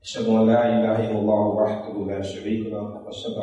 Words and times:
أشهد 0.03 0.27
أن 0.27 0.47
لا 0.47 0.67
إله 0.67 1.11
إلا 1.11 1.19
الله 1.19 1.47
وحده 1.47 2.07
لا 2.11 2.23
شريك 2.23 2.67
له 2.67 2.83
وأشهد 3.07 3.35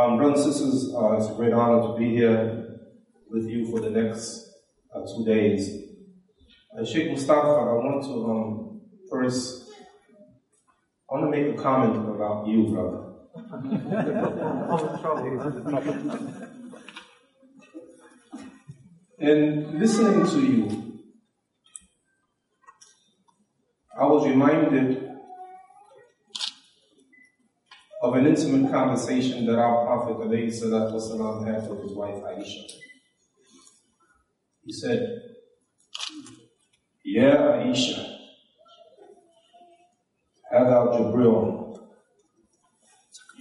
um, 0.00 0.16
Brothers 0.16 0.46
and 0.46 0.54
sisters, 0.54 0.94
uh, 0.94 1.12
it's 1.12 1.28
a 1.28 1.34
great 1.34 1.52
honor 1.52 1.88
to 1.88 1.94
be 1.98 2.14
here 2.14 2.78
with 3.28 3.46
you 3.48 3.70
for 3.70 3.80
the 3.80 3.90
next 3.90 4.48
uh, 4.94 5.00
two 5.00 5.24
days. 5.24 5.82
Uh, 6.76 6.84
Sheikh 6.84 7.10
Mustafa, 7.10 7.48
I 7.48 7.72
want 7.72 8.04
to 8.04 8.30
um, 8.30 8.80
first, 9.10 9.70
I 11.10 11.14
want 11.14 11.24
to 11.26 11.30
make 11.30 11.54
a 11.54 11.56
comment 11.62 11.96
about 11.96 12.46
you, 12.46 12.68
brother. 12.68 13.06
and 19.18 19.78
listening 19.78 20.26
to 20.26 20.40
you, 20.40 21.00
I 24.00 24.06
was 24.06 24.26
reminded 24.26 25.09
of 28.01 28.15
an 28.15 28.25
intimate 28.27 28.71
conversation 28.71 29.45
that 29.45 29.57
our 29.57 29.85
Prophet 29.85 30.17
والسلام, 30.17 31.45
had 31.47 31.69
with 31.69 31.81
his 31.83 31.93
wife 31.93 32.21
Aisha. 32.23 32.61
He 34.65 34.73
said, 34.73 35.21
Ya 37.03 37.35
Aisha, 37.61 38.15
هذا 40.53 40.85
جبريل 40.99 41.65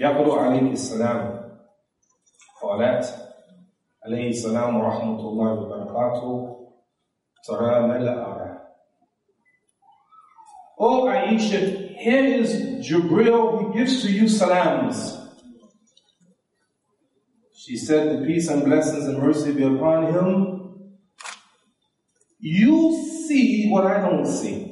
يقرأ 0.00 0.40
عليك 0.42 0.72
السلام 0.72 1.50
قالت 2.62 3.04
عليه 4.06 4.28
السلام 4.28 4.80
ورحمة 4.80 5.20
الله 5.20 5.52
وبركاته 5.52 6.66
ترى 7.46 7.80
ما 7.86 7.98
لا 7.98 8.26
أرى 8.26 8.54
Oh 10.76 11.06
Aisha, 11.06 11.87
here 11.98 12.24
is 12.24 12.86
Jibril, 12.86 13.72
he 13.72 13.78
gives 13.78 14.02
to 14.02 14.10
you 14.10 14.28
salams. 14.28 15.18
She 17.54 17.76
said, 17.76 18.20
the 18.20 18.26
peace 18.26 18.48
and 18.48 18.64
blessings 18.64 19.06
and 19.06 19.18
mercy 19.18 19.52
be 19.52 19.62
upon 19.62 20.12
him. 20.12 20.54
You 22.38 23.02
see 23.26 23.68
what 23.70 23.86
I 23.86 24.00
don't 24.00 24.26
see. 24.26 24.70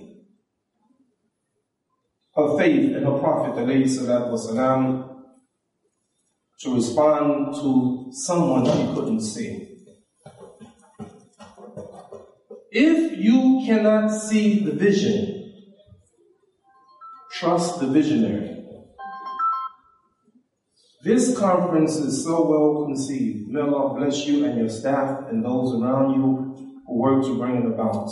Her 2.37 2.59
faith 2.59 2.95
in 2.97 3.03
her 3.03 3.19
Prophet 3.19 3.55
والسلام, 3.55 5.09
to 6.61 6.75
respond 6.75 7.55
to 7.55 8.11
someone 8.13 8.65
she 8.67 8.95
couldn't 8.95 9.21
see. 9.21 9.69
If 12.71 13.19
you 13.19 13.63
cannot 13.67 14.09
see 14.09 14.65
the 14.65 14.73
vision, 14.73 15.36
Trust 17.48 17.80
the 17.80 17.88
Visionary. 17.88 18.62
This 21.02 21.40
conference 21.40 21.96
is 21.96 22.22
so 22.22 22.46
well 22.46 22.84
conceived. 22.86 23.48
May 23.48 23.62
Allah 23.62 23.98
bless 23.98 24.28
you 24.28 24.44
and 24.44 24.60
your 24.60 24.68
staff 24.68 25.30
and 25.30 25.46
those 25.46 25.74
around 25.74 26.16
you 26.16 26.82
who 26.86 27.00
work 27.00 27.24
to 27.24 27.38
bring 27.40 27.56
it 27.56 27.66
about. 27.66 28.10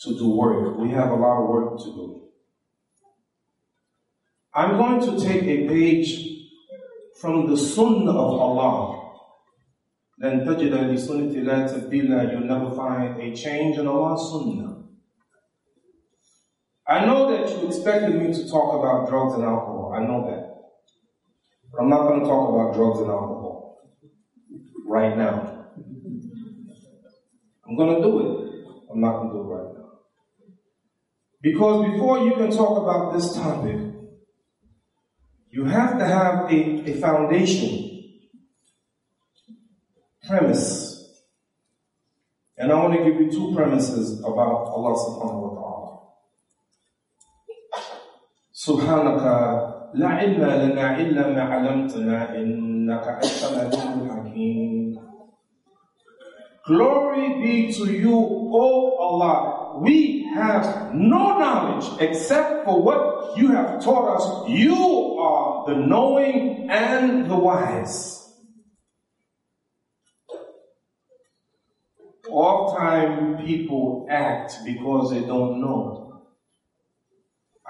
To 0.00 0.18
do 0.18 0.28
work. 0.28 0.76
We 0.76 0.90
have 0.90 1.10
a 1.10 1.14
lot 1.14 1.42
of 1.42 1.48
work 1.48 1.78
to 1.78 1.84
do. 1.84 2.28
I'm 4.52 4.76
going 4.76 5.00
to 5.06 5.26
take 5.26 5.44
a 5.44 5.68
page 5.68 6.22
from 7.18 7.48
the 7.48 7.56
Sunnah 7.56 8.10
of 8.10 8.40
Allah. 8.46 9.14
Then 10.18 10.40
tajid 10.40 10.72
You'll 12.32 12.40
never 12.40 12.76
find 12.76 13.18
a 13.22 13.34
change 13.34 13.78
in 13.78 13.86
Allah's 13.88 14.30
Sunnah. 14.30 14.77
I 16.88 17.04
know 17.04 17.30
that 17.30 17.50
you 17.50 17.68
expected 17.68 18.14
me 18.14 18.32
to 18.32 18.48
talk 18.48 18.72
about 18.78 19.08
drugs 19.10 19.34
and 19.34 19.44
alcohol. 19.44 19.92
I 19.94 20.02
know 20.02 20.24
that. 20.30 20.48
But 21.70 21.82
I'm 21.82 21.90
not 21.90 22.08
going 22.08 22.20
to 22.20 22.26
talk 22.26 22.48
about 22.48 22.74
drugs 22.74 23.00
and 23.00 23.10
alcohol 23.10 23.78
right 24.86 25.16
now. 25.16 25.66
I'm 27.68 27.76
going 27.76 27.96
to 27.96 28.02
do 28.02 28.20
it. 28.20 28.64
I'm 28.90 29.00
not 29.02 29.18
going 29.18 29.28
to 29.28 29.34
do 29.34 29.40
it 29.40 29.54
right 29.54 29.74
now. 29.76 29.88
Because 31.42 31.92
before 31.92 32.20
you 32.20 32.34
can 32.36 32.50
talk 32.50 32.82
about 32.82 33.12
this 33.12 33.34
topic, 33.34 33.76
you 35.50 35.64
have 35.64 35.98
to 35.98 36.06
have 36.06 36.50
a, 36.50 36.90
a 36.90 37.00
foundation, 37.00 38.02
premise. 40.26 40.86
And 42.56 42.72
I 42.72 42.74
want 42.76 42.94
to 42.94 43.04
give 43.04 43.20
you 43.20 43.30
two 43.30 43.54
premises 43.54 44.20
about 44.20 44.72
Allah 44.72 44.96
subhanahu 44.96 45.42
wa 45.42 45.48
ta'ala. 45.50 45.57
سبحانك 48.57 49.23
لا 49.93 50.07
علم 50.07 50.41
لنا 50.43 50.99
إلا 50.99 51.27
ما 51.33 51.41
علمتنا 51.41 52.35
إنك 52.35 53.07
أنت 53.07 53.41
العليم 53.51 54.01
الحكيم 54.01 54.83
Glory 56.65 57.27
be 57.43 57.73
to 57.73 57.91
you, 57.91 58.15
O 58.15 58.95
Allah. 58.97 59.79
We 59.81 60.23
have 60.33 60.93
no 60.95 61.37
knowledge 61.37 61.85
except 61.99 62.63
for 62.63 62.81
what 62.81 63.37
you 63.37 63.51
have 63.51 63.83
taught 63.83 64.15
us. 64.15 64.47
You 64.49 65.17
are 65.19 65.65
the 65.67 65.75
knowing 65.75 66.69
and 66.69 67.29
the 67.29 67.35
wise. 67.35 68.23
Oftentimes 72.29 73.43
people 73.45 74.07
act 74.09 74.53
because 74.65 75.11
they 75.11 75.19
don't 75.21 75.59
know. 75.59 75.96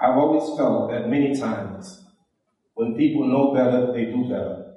I've 0.01 0.17
always 0.17 0.57
felt 0.57 0.91
that 0.91 1.09
many 1.09 1.37
times 1.37 2.05
when 2.73 2.95
people 2.95 3.27
know 3.27 3.53
better, 3.53 3.91
they 3.91 4.05
do 4.05 4.23
better. 4.29 4.73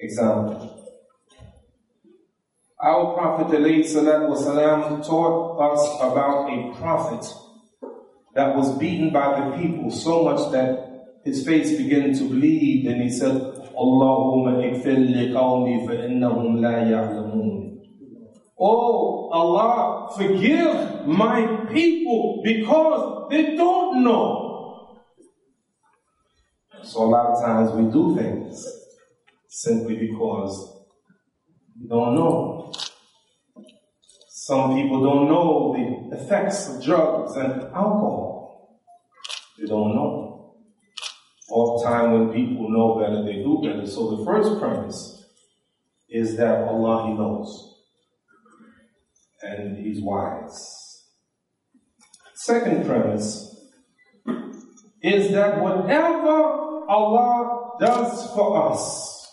Example. 0.00 0.78
Our 2.82 3.14
Prophet 3.14 3.52
taught 5.04 5.60
us 5.60 6.00
about 6.00 6.50
a 6.50 6.74
prophet 6.80 7.32
that 8.34 8.56
was 8.56 8.76
beaten 8.78 9.12
by 9.12 9.38
the 9.38 9.56
people 9.56 9.92
so 9.92 10.24
much 10.24 10.50
that 10.50 10.88
his 11.24 11.46
face 11.46 11.76
began 11.76 12.12
to 12.14 12.24
bleed 12.24 12.86
and 12.88 13.00
he 13.00 13.10
said, 13.10 13.36
Allahumma 13.78 14.58
ikfir 14.66 14.98
liqawmi 15.14 15.86
fa 15.86 15.92
innahum 15.92 16.60
la 16.60 16.82
ya'lamun. 16.82 17.78
Oh 18.58 19.28
Allah, 19.30 20.10
forgive 20.16 21.06
my 21.06 21.66
people 21.72 22.42
because 22.44 23.21
they 23.32 23.56
don't 23.56 24.04
know. 24.04 25.00
So 26.82 27.04
a 27.04 27.08
lot 27.08 27.26
of 27.30 27.42
times 27.42 27.72
we 27.72 27.90
do 27.90 28.14
things 28.14 28.62
simply 29.48 29.96
because 29.96 30.84
we 31.80 31.88
don't 31.88 32.14
know. 32.14 32.72
Some 34.28 34.74
people 34.74 35.02
don't 35.02 35.28
know 35.28 35.74
the 35.74 36.16
effects 36.18 36.68
of 36.68 36.84
drugs 36.84 37.36
and 37.36 37.62
alcohol. 37.74 38.80
They 39.58 39.66
don't 39.66 39.94
know. 39.94 40.18
Time 41.84 42.12
when 42.12 42.32
people 42.32 42.70
know 42.70 43.00
better, 43.00 43.24
they 43.24 43.42
do 43.42 43.60
better. 43.62 43.86
So 43.86 44.16
the 44.16 44.24
first 44.24 44.60
premise 44.60 45.24
is 46.08 46.36
that 46.36 46.68
Allah 46.68 47.08
He 47.08 47.14
knows 47.14 47.72
and 49.42 49.76
he's 49.78 50.00
wise. 50.00 50.71
Second 52.42 52.86
premise 52.86 53.54
is 55.00 55.30
that 55.30 55.60
whatever 55.60 56.86
Allah 56.88 57.76
does 57.78 58.32
for 58.34 58.72
us, 58.72 59.28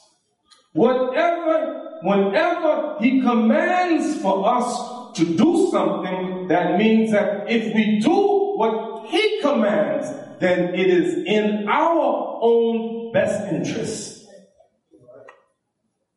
whatever, 0.74 1.98
whenever 2.04 2.98
He 3.00 3.22
commands 3.22 4.22
for 4.22 4.48
us 4.48 5.16
to 5.16 5.26
do 5.26 5.70
something, 5.72 6.48
that 6.50 6.78
means 6.78 7.12
that 7.12 7.50
if 7.50 7.74
we 7.74 8.00
do 8.00 8.56
what 8.58 9.08
He 9.08 9.42
commands, 9.42 10.08
then 10.40 10.76
it 10.76 10.88
is 10.88 11.26
in 11.26 11.68
our 11.68 12.40
own 12.44 13.12
best 13.12 13.52
interest. 13.52 14.28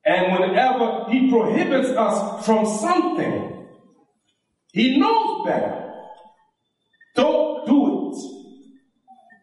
And 0.05 0.39
whenever 0.39 1.07
He 1.11 1.31
prohibits 1.31 1.89
us 1.89 2.45
from 2.45 2.67
something, 2.67 3.53
he 4.73 4.99
knows 4.99 5.47
better. 5.47 5.82
Don't 7.16 7.66
do 7.66 8.12
it. 8.12 8.18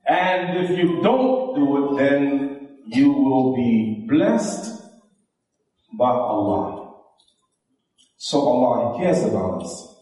And 0.07 0.65
if 0.65 0.79
you 0.79 1.03
don't 1.03 1.55
do 1.55 1.65
it, 1.79 1.99
then 1.99 2.79
you 2.87 3.13
will 3.13 3.55
be 3.55 4.07
blessed 4.09 4.83
by 5.99 6.11
Allah. 6.11 6.93
So 8.17 8.41
Allah 8.41 8.99
cares 8.99 9.25
about 9.25 9.63
us. 9.63 9.97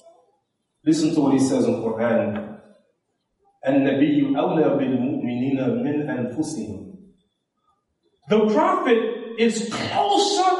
Listen 0.84 1.14
to 1.14 1.20
what 1.20 1.32
He 1.34 1.38
says 1.40 1.64
in 1.64 1.82
Quran. 1.82 2.48
النبي 3.66 4.34
أولى 4.36 4.76
بالمؤمنين 4.76 5.58
من 5.82 6.10
أنفسهم. 6.10 6.92
The 8.28 8.46
Prophet 8.54 8.98
is 9.38 9.68
closer 9.72 10.52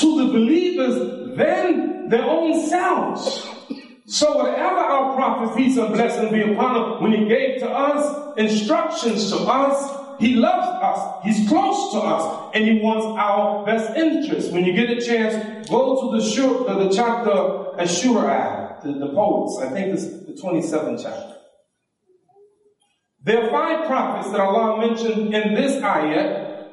to 0.00 0.06
the 0.18 0.32
believers 0.32 1.36
than 1.36 2.08
their 2.08 2.24
own 2.24 2.68
selves. 2.68 3.48
So 4.07 4.37
whatever 4.37 4.79
our 4.79 5.15
prophet, 5.15 5.57
peace 5.57 5.77
and 5.77 5.93
blessing 5.93 6.31
be 6.31 6.41
upon 6.53 6.75
him, 6.75 7.03
when 7.03 7.11
he 7.11 7.27
gave 7.27 7.59
to 7.59 7.69
us 7.69 8.37
instructions 8.37 9.31
to 9.31 9.37
us, 9.37 10.19
he 10.19 10.35
loves 10.35 10.67
us, 10.67 11.23
he's 11.25 11.47
close 11.49 11.91
to 11.91 11.99
us, 11.99 12.51
and 12.53 12.63
he 12.63 12.79
wants 12.79 13.05
our 13.19 13.65
best 13.65 13.97
interest. 13.97 14.51
When 14.51 14.63
you 14.63 14.73
get 14.73 14.89
a 14.89 15.01
chance, 15.01 15.67
go 15.69 16.11
to 16.11 16.17
the, 16.17 16.25
shur, 16.25 16.47
the, 16.47 16.87
the 16.87 16.95
chapter 16.95 17.81
Ash-Shuara, 17.81 18.83
the, 18.83 18.93
the 18.93 19.09
poets. 19.13 19.59
I 19.61 19.69
think 19.69 19.93
it's 19.93 20.05
the 20.05 20.33
27th 20.33 21.01
chapter. 21.03 21.35
There 23.23 23.43
are 23.43 23.49
five 23.49 23.87
prophets 23.87 24.31
that 24.31 24.39
Allah 24.39 24.87
mentioned 24.87 25.33
in 25.33 25.55
this 25.55 25.81
ayat. 25.81 26.67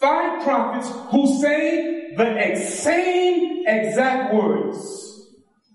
Five 0.00 0.42
prophets 0.42 0.90
who 1.10 1.40
say 1.40 2.12
the 2.16 2.56
same 2.56 3.64
exact 3.66 4.34
words. 4.34 5.13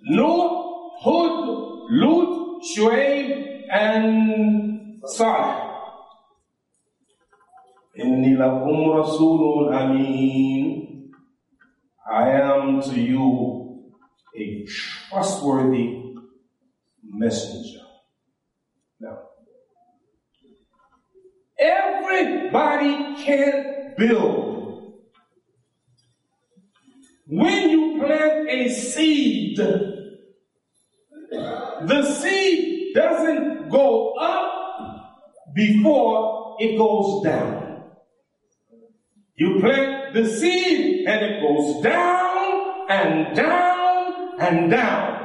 Noah, 0.02 0.92
Hud, 1.02 1.88
Lut, 1.92 2.64
Shuaib, 2.64 3.66
and 3.72 5.02
Salih. 5.06 5.66
Inni 8.00 8.36
lakum 8.38 8.96
rasulun 8.96 9.74
ameen. 9.76 11.12
I 12.10 12.30
am 12.30 12.82
to 12.82 13.00
you 13.00 13.92
a 14.36 14.66
trustworthy 14.66 16.16
messenger. 17.04 17.82
Now, 19.00 19.20
everybody 21.60 23.16
can 23.24 23.94
build. 23.98 24.59
When 27.32 27.70
you 27.70 28.00
plant 28.00 28.50
a 28.50 28.70
seed, 28.70 29.56
the 31.86 32.16
seed 32.20 32.96
doesn't 32.96 33.70
go 33.70 34.16
up 34.16 35.54
before 35.54 36.56
it 36.60 36.76
goes 36.76 37.24
down. 37.24 37.84
You 39.36 39.60
plant 39.60 40.16
the 40.16 40.26
seed 40.26 41.06
and 41.08 41.24
it 41.24 41.42
goes 41.42 41.84
down 41.84 42.90
and 42.90 43.36
down 43.36 44.40
and 44.40 44.72
down. 44.72 45.18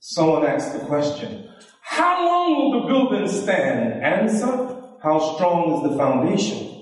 Someone 0.00 0.44
asked 0.44 0.72
the 0.72 0.84
question, 0.86 1.48
how 1.82 2.26
long 2.26 2.56
will 2.56 2.80
the 2.80 2.86
building 2.88 3.28
stand? 3.28 4.02
Answer, 4.02 4.82
how 5.00 5.20
strong 5.36 5.74
is 5.74 5.82
the 5.88 5.96
foundation? 5.96 6.77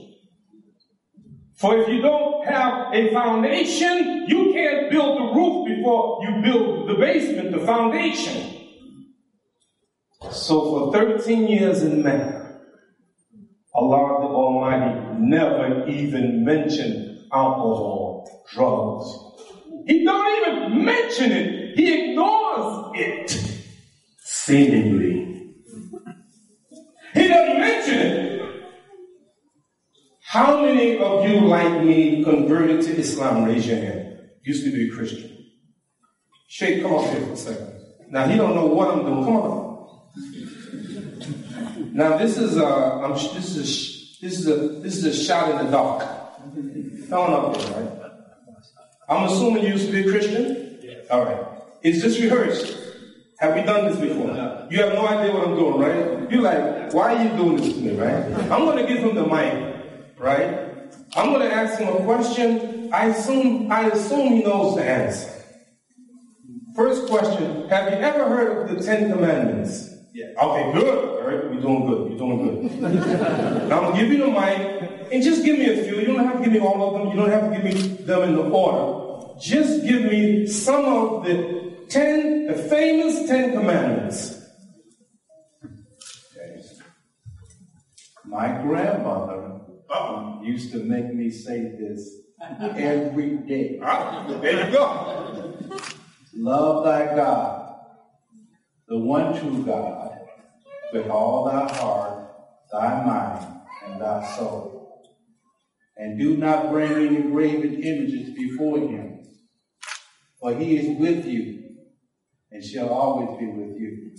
For 1.56 1.78
if 1.78 1.88
you 1.88 2.02
don't 2.02 2.46
have 2.46 2.92
a 2.92 3.12
foundation, 3.12 4.26
you 4.28 4.52
can't 4.52 4.90
build 4.90 5.18
the 5.18 5.34
roof 5.34 5.66
before 5.66 6.20
you 6.22 6.42
build 6.42 6.88
the 6.88 6.94
basement, 6.94 7.52
the 7.52 7.64
foundation. 7.64 8.52
So 10.30 10.90
for 10.90 10.92
13 10.92 11.48
years 11.48 11.82
in 11.82 12.02
Mecca, 12.02 12.60
Allah 13.74 14.20
the 14.20 14.26
Almighty 14.26 15.18
never 15.18 15.86
even 15.88 16.44
mentioned 16.44 17.20
alcohol, 17.32 18.28
drugs. 18.52 19.06
He 19.86 20.04
don't 20.04 20.46
even 20.46 20.84
mention 20.84 21.32
it. 21.32 21.76
He 21.76 22.10
ignores 22.10 22.90
it, 22.96 23.30
seemingly. 24.18 24.95
Converted 32.26 32.82
to 32.82 32.96
Islam? 32.96 33.44
Raise 33.44 33.66
your 33.66 33.76
hand. 33.76 34.18
Used 34.42 34.64
to 34.64 34.72
be 34.72 34.88
a 34.88 34.92
Christian. 34.92 35.46
Sheikh, 36.48 36.82
come 36.82 36.94
up 36.94 37.04
here 37.10 37.20
for 37.20 37.32
a 37.32 37.36
second. 37.36 37.72
Now, 38.10 38.26
he 38.26 38.36
don't 38.36 38.54
know 38.54 38.66
what 38.66 38.88
I'm 38.88 39.04
doing. 39.04 39.24
Come 39.24 39.36
on. 39.36 39.54
Now, 41.92 42.18
this 42.18 42.36
is 42.36 42.56
a, 42.56 42.66
I'm, 42.66 43.12
this 43.12 43.56
is 43.56 44.18
this 44.20 44.38
is 44.40 44.46
a, 44.48 44.56
this 44.84 44.96
is 44.96 45.04
a 45.04 45.14
shot 45.14 45.50
in 45.50 45.56
the 45.64 45.70
dark. 45.70 46.00
Come 47.08 47.20
on 47.20 47.32
up 47.32 47.56
there, 47.56 47.70
right? 47.80 48.12
I'm 49.08 49.28
assuming 49.28 49.62
you 49.62 49.70
used 49.70 49.86
to 49.86 49.92
be 49.92 50.08
a 50.08 50.10
Christian? 50.10 50.78
All 51.10 51.24
right. 51.24 51.46
Is 51.82 52.02
this 52.02 52.18
rehearsed? 52.20 52.76
Have 53.38 53.54
we 53.54 53.62
done 53.62 53.86
this 53.86 53.98
before? 53.98 54.32
No. 54.32 54.66
You 54.70 54.78
have 54.82 54.94
no 54.94 55.06
idea 55.06 55.32
what 55.32 55.46
I'm 55.46 55.56
doing, 55.56 55.78
right? 55.78 56.30
You're 56.30 56.42
like, 56.42 56.92
why 56.92 57.14
are 57.14 57.22
you 57.24 57.30
doing 57.36 57.56
this 57.56 57.74
to 57.74 57.80
me, 57.80 57.94
right? 57.96 58.24
I'm 58.50 58.64
going 58.64 58.78
to 58.84 58.92
give 58.92 59.02
him 59.02 59.14
the 59.14 59.26
mic 59.26 59.76
right? 60.18 60.75
I'm 61.16 61.32
going 61.32 61.48
to 61.48 61.54
ask 61.54 61.80
him 61.80 61.88
a 61.88 62.04
question. 62.04 62.92
I 62.92 63.06
assume, 63.06 63.72
I 63.72 63.88
assume 63.88 64.34
he 64.34 64.42
knows 64.42 64.76
the 64.76 64.84
answer. 64.84 65.32
First 66.74 67.08
question, 67.08 67.68
have 67.70 67.90
you 67.90 67.98
ever 67.98 68.28
heard 68.28 68.70
of 68.70 68.76
the 68.76 68.84
Ten 68.84 69.10
Commandments? 69.10 69.94
Yeah. 70.12 70.26
Okay, 70.42 70.72
good. 70.78 71.08
All 71.08 71.26
right, 71.26 71.44
you're 71.52 71.62
doing 71.62 71.86
good. 71.86 72.10
You're 72.10 72.18
doing 72.18 72.60
good. 72.60 72.80
now 73.68 73.80
I'm 73.80 73.94
going 73.94 73.94
to 73.94 74.00
give 74.00 74.12
you 74.12 74.18
the 74.18 74.30
mic, 74.30 75.10
and 75.10 75.22
just 75.22 75.42
give 75.42 75.58
me 75.58 75.70
a 75.70 75.84
few. 75.84 76.00
You 76.00 76.06
don't 76.06 76.24
have 76.24 76.36
to 76.36 76.44
give 76.44 76.52
me 76.52 76.60
all 76.60 76.86
of 76.86 77.00
them. 77.00 77.08
You 77.08 77.16
don't 77.16 77.30
have 77.30 77.50
to 77.50 77.56
give 77.56 77.64
me 77.64 78.04
them 78.04 78.22
in 78.22 78.36
the 78.36 78.42
order. 78.42 79.40
Just 79.40 79.84
give 79.86 80.02
me 80.02 80.46
some 80.46 80.84
of 80.84 81.24
the 81.24 81.86
ten, 81.88 82.46
the 82.46 82.54
famous 82.54 83.26
Ten 83.26 83.52
Commandments. 83.52 84.42
Okay. 85.64 86.62
My 88.26 88.48
grandmother 88.62 89.46
uh-uh. 89.90 90.42
used 90.42 90.72
to 90.72 90.78
make 90.78 91.12
me 91.14 91.30
say 91.30 91.74
this 91.78 92.20
every 92.60 93.36
day. 93.38 93.78
there 93.78 94.66
you 94.66 94.72
go. 94.72 95.54
Love 96.34 96.84
thy 96.84 97.16
God, 97.16 97.76
the 98.88 98.98
one 98.98 99.38
true 99.38 99.64
God, 99.64 100.18
with 100.92 101.08
all 101.08 101.46
thy 101.46 101.66
heart, 101.74 102.30
thy 102.70 103.04
mind, 103.04 103.60
and 103.86 104.00
thy 104.00 104.36
soul. 104.36 105.06
And 105.96 106.18
do 106.18 106.36
not 106.36 106.70
bring 106.70 106.92
any 106.92 107.22
graven 107.22 107.82
images 107.82 108.36
before 108.36 108.78
him, 108.78 109.26
for 110.38 110.54
he 110.54 110.76
is 110.76 110.98
with 111.00 111.24
you 111.24 111.56
and 112.52 112.62
shall 112.62 112.90
always 112.90 113.38
be 113.38 113.46
with 113.46 113.80
you. 113.80 114.12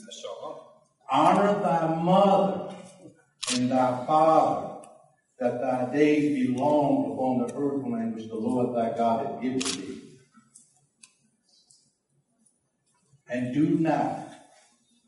Honor 1.10 1.60
thy 1.62 2.01
mother 2.01 2.75
and 3.53 3.72
thy 3.72 4.06
father 4.06 4.66
that 5.39 5.62
thy 5.62 5.94
days 5.94 6.36
be 6.36 6.56
long 6.56 7.12
upon 7.13 7.39
the 7.39 7.53
earth 7.56 7.86
land 7.86 8.15
which 8.15 8.27
the 8.27 8.36
Lord 8.36 8.75
thy 8.75 8.98
God 8.98 9.25
hath 9.25 9.41
given 9.41 9.60
thee. 9.60 10.01
And 13.29 13.53
do 13.53 13.77
not 13.79 14.32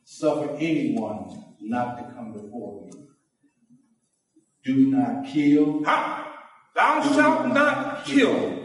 suffer 0.04 0.56
anyone 0.60 1.56
not 1.62 1.98
to 1.98 2.14
come 2.14 2.34
before 2.34 2.90
you. 2.92 3.08
Do 4.66 4.92
not 4.92 5.26
kill. 5.26 5.84
Ha! 5.86 6.26
Thou 6.76 7.02
do 7.02 7.14
shalt 7.14 7.46
not, 7.48 7.54
not 7.54 8.06
kill. 8.06 8.34
kill. 8.34 8.60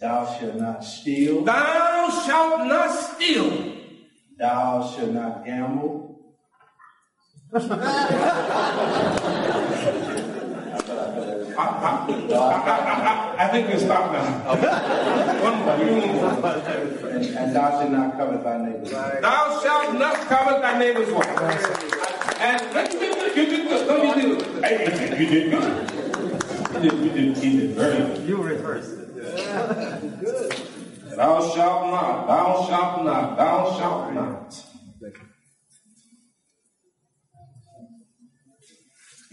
Thou 0.00 0.38
shalt 0.38 0.56
not 0.56 0.84
steal. 0.84 1.44
Thou 1.44 2.24
shalt 2.26 2.66
not 2.66 2.90
steal. 2.90 3.74
Thou 4.38 4.94
shalt 4.94 5.12
not 5.12 5.44
gamble. 5.44 6.00
I, 11.56 13.34
I, 13.38 13.44
I, 13.44 13.48
think 13.48 13.68
we 13.68 13.78
stop 13.78 14.12
now. 14.12 14.54
One 15.42 15.58
more. 15.60 15.74
And, 17.10 17.36
and 17.36 17.56
thou 17.56 17.70
shalt 17.70 17.90
not 17.90 18.16
covet 18.16 18.44
thy 18.44 18.58
neighbor's 18.58 18.92
wife. 18.92 19.20
Thou 19.22 19.60
shalt 19.62 19.98
not 19.98 20.16
covet 20.26 20.62
thy 20.62 20.78
neighbor's 20.78 21.10
wife. 21.12 22.40
And 22.40 22.74
let 22.74 22.92
me 22.92 22.98
get 22.98 23.36
you 23.36 23.46
did 23.46 23.68
good. 23.68 23.88
Let 23.88 24.16
me 24.16 24.22
do 24.22 24.38
it. 24.38 24.64
Hey, 24.64 25.18
you 25.18 25.26
did 25.26 25.50
good. 25.50 25.90
You 26.74 26.90
did, 26.90 26.98
you 27.00 27.10
did, 27.10 27.44
you 27.44 27.60
did 27.60 27.70
very 27.70 27.96
good. 27.98 28.28
You 28.28 28.36
reversed 28.42 28.98
it. 28.98 29.14
Good. 30.20 30.52
Thou 31.16 31.54
shalt 31.54 31.86
not, 31.92 32.26
thou 32.26 32.66
shalt 32.66 33.04
not, 33.04 33.36
thou 33.36 33.78
shalt 33.78 34.12
not. 34.12 34.64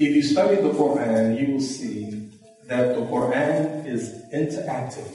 If 0.01 0.15
you 0.15 0.23
study 0.23 0.55
the 0.55 0.71
Quran, 0.71 1.39
you 1.39 1.53
will 1.53 1.61
see 1.61 2.31
that 2.65 2.95
the 2.95 3.01
Quran 3.01 3.85
is 3.85 4.25
interactive. 4.33 5.13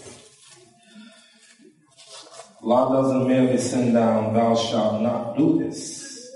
Allah 2.62 3.02
doesn't 3.02 3.26
merely 3.26 3.58
send 3.58 3.94
down, 3.94 4.32
thou 4.32 4.54
shalt 4.54 5.02
not 5.02 5.36
do 5.36 5.58
this, 5.58 6.30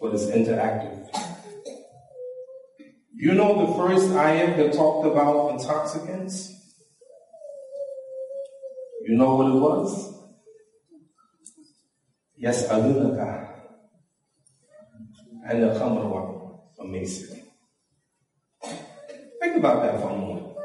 but 0.00 0.14
it's 0.14 0.24
interactive. 0.24 1.06
You 3.14 3.34
know 3.34 3.66
the 3.66 3.74
first 3.74 4.10
ayah 4.12 4.56
that 4.56 4.72
talked 4.72 5.06
about 5.06 5.60
intoxicants? 5.60 6.56
You 9.04 9.18
know 9.18 9.34
what 9.34 9.48
it 9.52 9.60
was? 9.60 10.16
Yes, 12.38 12.66
alunaka 12.68 13.52
and 15.44 15.62
the 15.62 15.68
khamr 15.78 16.60
Amazing. 16.80 17.45
Think 19.46 19.58
about 19.58 19.84
that 19.84 20.00
for 20.02 20.10
a 20.10 20.16
moment. 20.18 20.56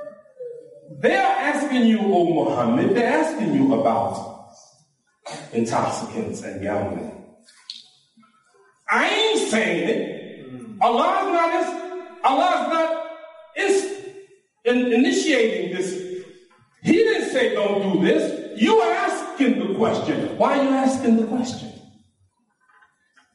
They're 1.01 1.21
asking 1.21 1.85
you, 1.85 1.99
oh, 1.99 2.29
O 2.29 2.45
Muhammad, 2.45 2.95
they're 2.95 3.13
asking 3.13 3.53
you 3.53 3.75
about 3.79 4.49
intoxicants 5.53 6.41
and 6.41 6.63
gambling. 6.63 7.23
I 8.89 9.07
ain't 9.07 9.49
saying 9.51 9.87
it. 9.87 10.81
Allah 10.81 11.59
is 11.59 11.67
not, 11.71 12.23
Allah 12.23 12.49
is 12.57 12.73
not 12.73 13.07
is, 13.55 14.01
in, 14.65 14.91
initiating 14.93 15.77
this. 15.77 16.23
He 16.81 16.93
didn't 16.93 17.29
say 17.29 17.53
don't 17.53 17.93
do 17.93 18.03
this. 18.03 18.59
You 18.59 18.77
are 18.77 18.93
asking 18.93 19.59
the 19.59 19.75
question. 19.75 20.35
Why 20.39 20.57
are 20.57 20.63
you 20.63 20.69
asking 20.71 21.17
the 21.17 21.27
question? 21.27 21.71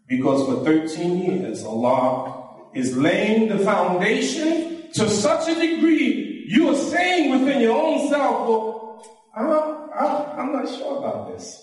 Because 0.08 0.44
for 0.44 0.64
13 0.64 1.18
years, 1.22 1.62
Allah 1.62 2.48
is 2.74 2.96
laying 2.96 3.48
the 3.48 3.58
foundation 3.60 4.76
to 4.96 5.10
such 5.10 5.48
a 5.48 5.54
degree 5.54 6.44
you 6.48 6.68
are 6.68 6.76
saying 6.76 7.30
within 7.30 7.60
your 7.60 7.76
own 7.76 8.08
self, 8.08 8.48
well, 8.48 9.06
I, 9.34 9.42
I, 9.42 10.40
I'm 10.40 10.52
not 10.52 10.68
sure 10.68 10.98
about 10.98 11.32
this. 11.32 11.62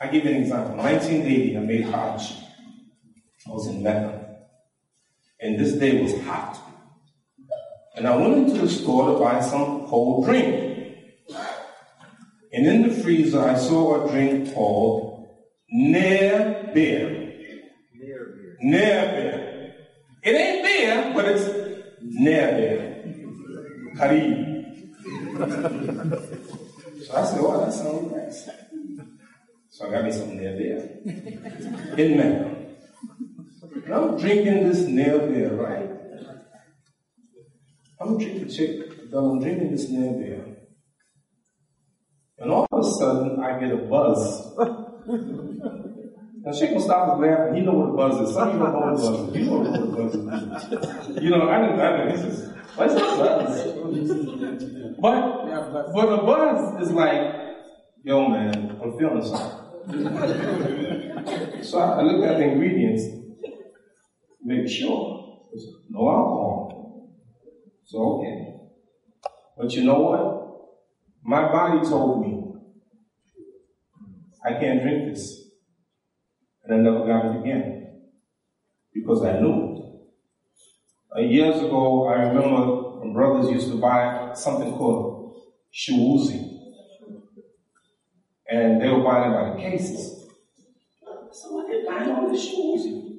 I 0.00 0.08
give 0.08 0.24
you 0.24 0.30
an 0.30 0.42
example. 0.42 0.76
1980, 0.76 1.56
I 1.56 1.60
made 1.60 1.84
Hajj. 1.84 2.32
I 3.46 3.50
was 3.50 3.66
in 3.68 3.82
Mecca. 3.82 4.38
And 5.40 5.58
this 5.58 5.74
day 5.74 6.02
was 6.02 6.18
hot. 6.24 6.58
And 7.96 8.08
I 8.08 8.16
went 8.16 8.48
into 8.48 8.62
the 8.62 8.68
store 8.68 9.12
to 9.12 9.18
buy 9.20 9.40
some 9.40 9.86
cold 9.86 10.24
drink. 10.24 10.96
And 12.52 12.66
in 12.66 12.88
the 12.88 13.02
freezer, 13.02 13.40
I 13.40 13.56
saw 13.56 14.04
a 14.04 14.10
drink 14.10 14.54
called 14.54 15.28
Near 15.70 16.70
Beer. 16.74 17.34
Near 18.60 19.06
Beer. 19.06 19.74
It 20.22 20.34
ain't 20.34 20.64
beer, 20.64 21.12
but 21.14 21.26
it's 21.26 21.63
Beer. 22.10 23.04
Kareem. 23.96 24.64
so 27.04 27.16
I 27.16 27.24
said, 27.24 27.40
oh, 27.40 27.64
that 27.64 27.72
sounds 27.72 28.12
nice. 28.12 28.48
So 29.70 29.88
I 29.88 29.90
got 29.90 30.04
me 30.04 30.12
some 30.12 30.36
Near 30.36 30.56
Beer. 30.56 31.00
In 31.98 32.16
Mecca. 32.16 32.50
And 33.84 33.94
I'm 33.94 34.16
drinking 34.16 34.68
this 34.68 34.80
Near 34.86 35.18
Beer, 35.18 35.54
right? 35.54 35.90
I'm 38.00 38.18
drinking, 38.18 38.48
check, 38.50 38.70
I'm 39.12 39.40
drinking 39.40 39.70
this 39.72 39.88
Near 39.88 40.12
Beer. 40.12 40.56
And 42.38 42.50
all 42.50 42.66
of 42.70 42.80
a 42.80 42.90
sudden, 42.98 43.40
I 43.40 43.58
get 43.60 43.72
a 43.72 43.76
buzz. 43.76 44.54
Now, 46.44 46.52
Sheikh 46.52 46.72
Mustafa 46.72 47.12
was 47.12 47.20
laughing. 47.20 47.54
He 47.54 47.62
know 47.62 47.72
what 47.72 47.88
a 47.88 47.92
buzz 47.96 48.28
is. 48.28 48.34
Some 48.34 48.58
don't 48.58 48.58
know 48.58 48.70
what 48.78 48.88
a 48.88 48.96
buzz 48.96 49.00
is. 49.00 49.34
You 49.34 49.44
know 49.46 49.58
what 49.60 49.80
a 49.80 49.86
buzz 49.86 50.14
is. 51.16 51.22
You 51.22 51.30
know, 51.30 51.48
I 51.48 51.60
didn't, 51.62 51.80
I 51.80 51.96
didn't, 51.96 52.22
what's 52.76 52.94
a 52.94 52.98
buzz? 52.98 53.50
But, 55.00 55.92
but 55.94 56.12
a 56.12 56.16
buzz 56.18 56.82
is 56.82 56.90
like, 56.92 57.34
yo, 58.02 58.28
man, 58.28 58.78
I'm 58.82 58.92
feeling 58.98 59.22
something. 59.22 59.62
so 61.62 61.78
I, 61.78 62.00
I 62.00 62.02
look 62.02 62.24
at 62.28 62.36
the 62.36 62.44
ingredients, 62.44 63.04
make 64.42 64.68
sure 64.68 65.40
there's 65.50 65.66
no 65.88 66.08
alcohol. 66.10 67.10
So, 67.84 68.18
okay. 68.18 68.54
But 69.56 69.72
you 69.72 69.84
know 69.84 70.00
what? 70.00 70.40
My 71.22 71.50
body 71.50 71.88
told 71.88 72.20
me 72.20 72.42
I 74.44 74.52
can't 74.60 74.82
drink 74.82 75.14
this. 75.14 75.43
And 76.64 76.74
I 76.74 76.90
never 76.90 77.06
got 77.06 77.26
it 77.26 77.40
again 77.40 78.00
because 78.92 79.22
I 79.24 79.40
knew. 79.40 80.00
Uh, 81.14 81.20
years 81.20 81.56
ago, 81.56 82.08
I 82.08 82.22
remember 82.22 83.06
my 83.06 83.12
brothers 83.12 83.50
used 83.50 83.68
to 83.70 83.76
buy 83.76 84.32
something 84.34 84.74
called 84.74 85.36
shuuzi. 85.72 86.50
And 88.48 88.80
they 88.80 88.88
were 88.88 89.02
buying 89.02 89.30
it 89.30 89.34
by 89.34 89.50
the 89.50 89.56
cases. 89.56 90.26
So 91.32 91.64
I 91.64 91.70
did 91.70 91.86
buy 91.86 92.10
all 92.10 92.30
this 92.30 92.48
shuuzi. 92.48 93.18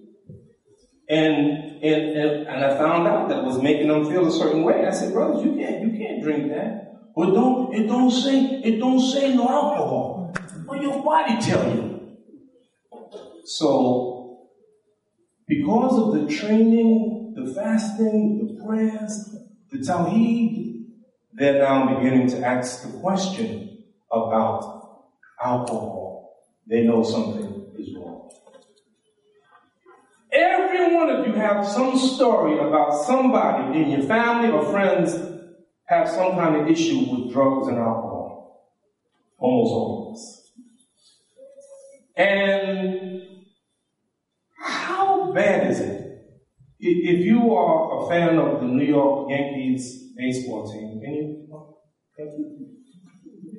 And, 1.07 1.83
and, 1.83 2.17
and, 2.17 2.47
and 2.47 2.65
I 2.65 2.77
found 2.77 3.07
out 3.07 3.29
that 3.29 3.43
was 3.43 3.61
making 3.61 3.89
them 3.89 4.09
feel 4.09 4.27
a 4.27 4.31
certain 4.31 4.63
way. 4.63 4.85
I 4.85 4.91
said, 4.91 5.13
brothers, 5.13 5.45
you 5.45 5.55
can't, 5.55 5.83
you 5.83 5.97
can't 5.97 6.23
drink 6.23 6.49
that. 6.49 6.85
But 7.15 7.31
don't 7.31 7.73
it 7.73 7.87
don't 7.87 8.11
say 8.11 8.61
it 8.61 8.77
don't 8.77 8.99
say 8.99 9.33
no 9.33 9.47
alcohol. 9.47 10.35
What 10.65 10.81
your 10.81 11.01
body 11.01 11.39
tell 11.39 11.63
you. 11.73 11.84
So 13.45 14.49
because 15.47 15.99
of 15.99 16.13
the 16.13 16.35
training, 16.35 17.33
the 17.35 17.53
fasting, 17.53 18.57
the 18.57 18.65
prayers, 18.65 19.35
the 19.71 19.77
tawheed, 19.77 20.85
they're 21.33 21.59
now 21.59 21.95
beginning 21.95 22.27
to 22.29 22.43
ask 22.43 22.83
the 22.83 22.97
question 22.99 23.83
about 24.11 25.05
alcohol. 25.41 26.33
They 26.65 26.83
know 26.83 27.03
something 27.03 27.67
is 27.77 27.95
wrong. 27.95 28.31
Every 30.31 30.95
one 30.95 31.09
of 31.09 31.27
you 31.27 31.33
have 31.33 31.67
some 31.67 31.97
story 31.97 32.57
about 32.57 32.93
somebody 33.05 33.79
in 33.79 33.89
your 33.91 34.01
family 34.03 34.49
or 34.49 34.65
friends 34.71 35.15
have 35.85 36.09
some 36.09 36.31
kind 36.31 36.55
of 36.55 36.67
issue 36.67 37.05
with 37.11 37.31
drugs 37.31 37.67
and 37.67 37.77
alcohol. 37.77 38.65
Almost 39.37 40.15
us. 40.15 40.51
And 42.17 43.14
bad 45.35 45.69
is 45.69 45.81
it? 45.81 46.01
If 46.79 47.25
you 47.25 47.53
are 47.53 48.05
a 48.05 48.09
fan 48.09 48.39
of 48.39 48.61
the 48.61 48.67
New 48.67 48.85
York 48.85 49.29
Yankees 49.29 50.13
baseball 50.17 50.71
team, 50.71 51.01
can 51.03 51.13
you? 51.13 51.47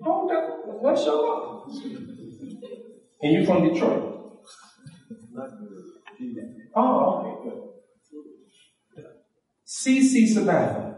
Oh, 0.09 0.29
that, 0.29 0.43
what's 0.81 1.05
your 1.05 1.67
And 3.23 3.33
you 3.33 3.45
from 3.45 3.69
Detroit? 3.69 4.15
Oh, 6.75 7.19
okay, 7.19 7.51
good. 8.95 9.05
CC 9.67 10.33
Sabathia. 10.33 10.95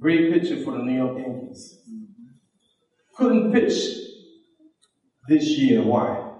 Great 0.00 0.32
pitcher 0.32 0.64
for 0.64 0.72
the 0.72 0.82
New 0.82 0.96
York 0.96 1.18
Yankees. 1.18 1.82
Couldn't 3.16 3.52
pitch 3.52 3.74
this 5.28 5.58
year. 5.58 5.82
Why? 5.82 6.32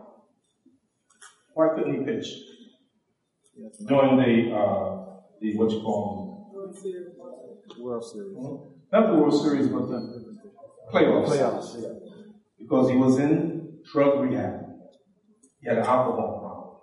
Why 1.55 1.69
couldn't 1.75 1.99
he 1.99 2.05
pitch? 2.05 2.27
During 3.87 4.17
the, 4.17 4.55
uh, 4.55 5.05
the 5.41 5.57
what 5.57 5.71
you 5.71 5.81
call 5.83 6.51
them? 6.53 6.61
World 7.79 8.05
Series. 8.05 8.35
Not 8.93 9.11
the 9.11 9.15
World 9.17 9.43
Series, 9.43 9.69
but 9.69 9.89
the 9.89 10.37
playoffs. 10.93 11.29
Playoffs, 11.29 11.83
yeah. 11.83 11.89
Because 12.59 12.91
he 12.91 12.97
was 12.97 13.19
in 13.19 13.79
drug 13.93 14.21
rehab. 14.21 14.61
He 15.61 15.69
had 15.69 15.79
an 15.79 15.85
alcohol 15.85 16.39
problem. 16.41 16.77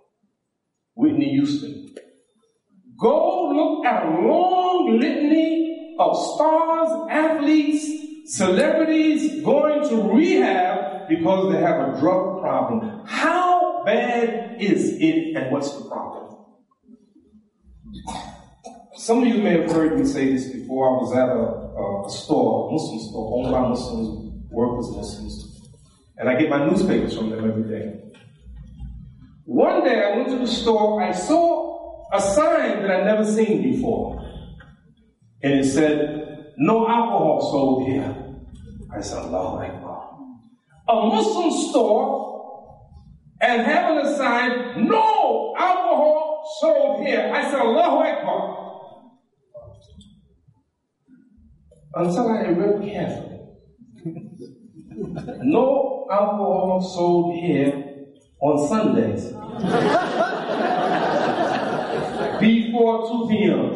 Whitney 0.96 1.32
Houston. 1.32 1.96
Go 3.00 3.50
look 3.50 3.86
at 3.86 4.06
a 4.06 4.10
long 4.10 5.00
litany 5.00 5.96
of 6.00 6.16
stars, 6.16 7.08
athletes, 7.12 8.36
celebrities 8.36 9.44
going 9.44 9.88
to 9.90 10.14
rehab 10.14 11.08
because 11.08 11.52
they 11.54 11.60
have 11.62 11.90
a 11.90 12.00
drug 12.00 12.42
problem. 12.42 13.04
How 13.06 13.84
bad 13.86 14.62
is 14.62 14.98
it 15.00 15.36
and 15.36 15.52
what's 15.52 15.72
the 15.74 15.86
problem? 15.86 16.17
Some 18.96 19.22
of 19.24 19.28
you 19.28 19.42
may 19.42 19.62
have 19.62 19.72
heard 19.72 19.98
me 19.98 20.06
say 20.06 20.32
this 20.34 20.48
before. 20.50 20.90
I 20.90 21.02
was 21.02 21.14
at 21.16 21.30
a, 21.30 22.08
a 22.08 22.12
store, 22.12 22.70
a 22.70 22.74
Muslim 22.74 23.00
store, 23.10 23.38
owned 23.38 23.52
by 23.52 23.70
Muslims, 23.70 24.34
work 24.50 24.78
with 24.78 24.96
Muslims, 24.96 25.62
and 26.18 26.30
I 26.30 26.40
get 26.40 26.50
my 26.50 26.66
newspapers 26.68 27.16
from 27.16 27.30
them 27.30 27.50
every 27.50 27.64
day. 27.64 28.02
One 29.46 29.84
day 29.84 30.04
I 30.04 30.18
went 30.18 30.30
to 30.30 30.40
the 30.40 30.48
store, 30.48 31.02
I 31.02 31.14
saw 31.14 32.08
a 32.14 32.20
sign 32.22 32.82
that 32.82 32.92
I'd 32.92 33.06
never 33.06 33.24
seen 33.24 33.62
before 33.62 34.28
and 35.42 35.54
it 35.54 35.66
said, 35.66 36.54
no 36.58 36.88
alcohol 36.88 37.42
sold 37.52 37.88
here. 37.88 38.16
I 38.94 39.02
said, 39.02 39.20
Allahu 39.20 39.64
Akbar. 39.64 40.18
A 40.90 40.96
Muslim 41.08 41.52
store 41.70 42.90
and 43.42 43.62
having 43.62 44.06
a 44.06 44.16
sign, 44.18 44.88
no 44.88 45.54
alcohol 45.58 46.37
sold 46.60 47.06
here. 47.06 47.32
I 47.34 47.44
said, 47.44 47.60
Allahu 47.60 47.98
Akbar. 47.98 48.64
Until 51.96 52.30
I 52.30 52.48
read 52.50 52.82
carefully. 52.84 53.40
no 55.44 56.08
alcohol 56.12 56.82
sold 56.82 57.36
here 57.40 58.06
on 58.40 58.68
Sundays. 58.68 59.32
Before 62.40 63.28
2 63.28 63.28
p.m. 63.30 63.72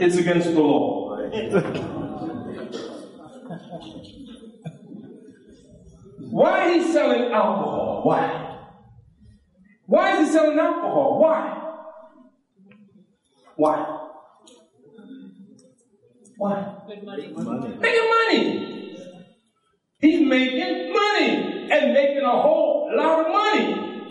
it's 0.00 0.16
against 0.16 0.52
the 0.52 0.60
law. 0.60 1.16
Why 6.30 6.66
is 6.70 6.86
he 6.86 6.92
selling 6.92 7.32
alcohol? 7.32 8.00
Why? 8.02 8.53
Why 9.86 10.20
is 10.20 10.28
he 10.28 10.32
selling 10.32 10.58
alcohol? 10.58 11.18
Why? 11.20 11.60
Why? 13.56 14.00
Why? 16.36 16.74
Making 16.88 18.08
money. 18.08 18.60
He's 20.00 20.20
making 20.28 20.92
money 20.92 21.70
and 21.70 21.92
making 21.92 22.22
a 22.24 22.30
whole 22.42 22.90
lot 22.94 23.26
of 23.26 23.32
money. 23.32 24.10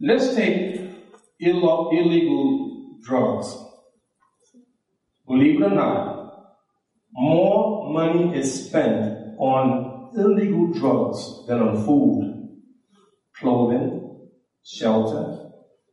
Let's 0.00 0.34
take 0.34 0.76
Ill- 1.40 1.90
illegal 1.90 2.98
drugs. 3.02 3.56
Believe 5.26 5.60
it 5.60 5.64
or 5.66 5.70
not, 5.70 6.56
more 7.12 7.92
money 7.92 8.36
is 8.36 8.66
spent 8.66 9.36
on 9.38 9.87
illegal 10.18 10.72
drugs 10.72 11.46
than 11.46 11.60
on 11.60 11.84
food, 11.84 12.58
clothing, 13.36 14.28
shelter, 14.64 15.50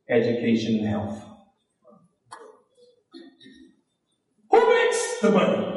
education, 0.09 0.79
and 0.79 0.87
health. 0.87 1.21
Who 4.49 4.69
makes 4.69 5.19
the 5.21 5.31
money? 5.31 5.71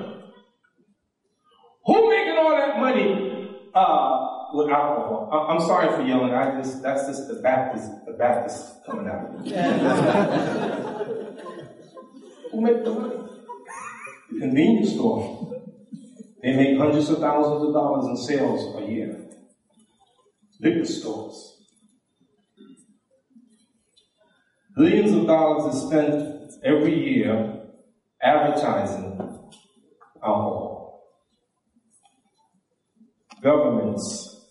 Who 1.87 2.09
making 2.11 2.37
all 2.37 2.55
that 2.57 2.79
money 2.79 3.51
uh, 3.75 4.27
with 4.53 4.69
alcohol? 4.69 5.29
I- 5.33 5.53
I'm 5.53 5.61
sorry 5.61 5.89
for 5.97 6.03
yelling. 6.03 6.33
I 6.33 6.61
just 6.61 6.83
that's 6.83 7.07
just 7.07 7.29
the 7.29 7.41
Baptist, 7.43 7.91
the 8.07 8.13
Baptist 8.13 8.75
coming 8.87 9.09
out. 9.09 9.31
Who 12.51 12.61
make 12.61 12.85
the 12.85 12.91
money? 12.93 13.17
The 14.31 14.39
convenience 14.41 14.93
store. 14.95 15.58
They 16.49 16.57
make 16.57 16.79
hundreds 16.79 17.11
of 17.11 17.19
thousands 17.19 17.69
of 17.69 17.75
dollars 17.75 18.07
in 18.07 18.17
sales 18.17 18.75
a 18.83 18.91
year. 18.91 19.29
Liquor 20.61 20.87
stores. 20.87 21.67
Billions 24.75 25.13
of 25.13 25.27
dollars 25.27 25.75
is 25.75 25.83
spent 25.83 26.55
every 26.65 27.17
year 27.17 27.65
advertising 28.23 29.21
alcohol. 30.25 31.03
Governments, 33.43 34.49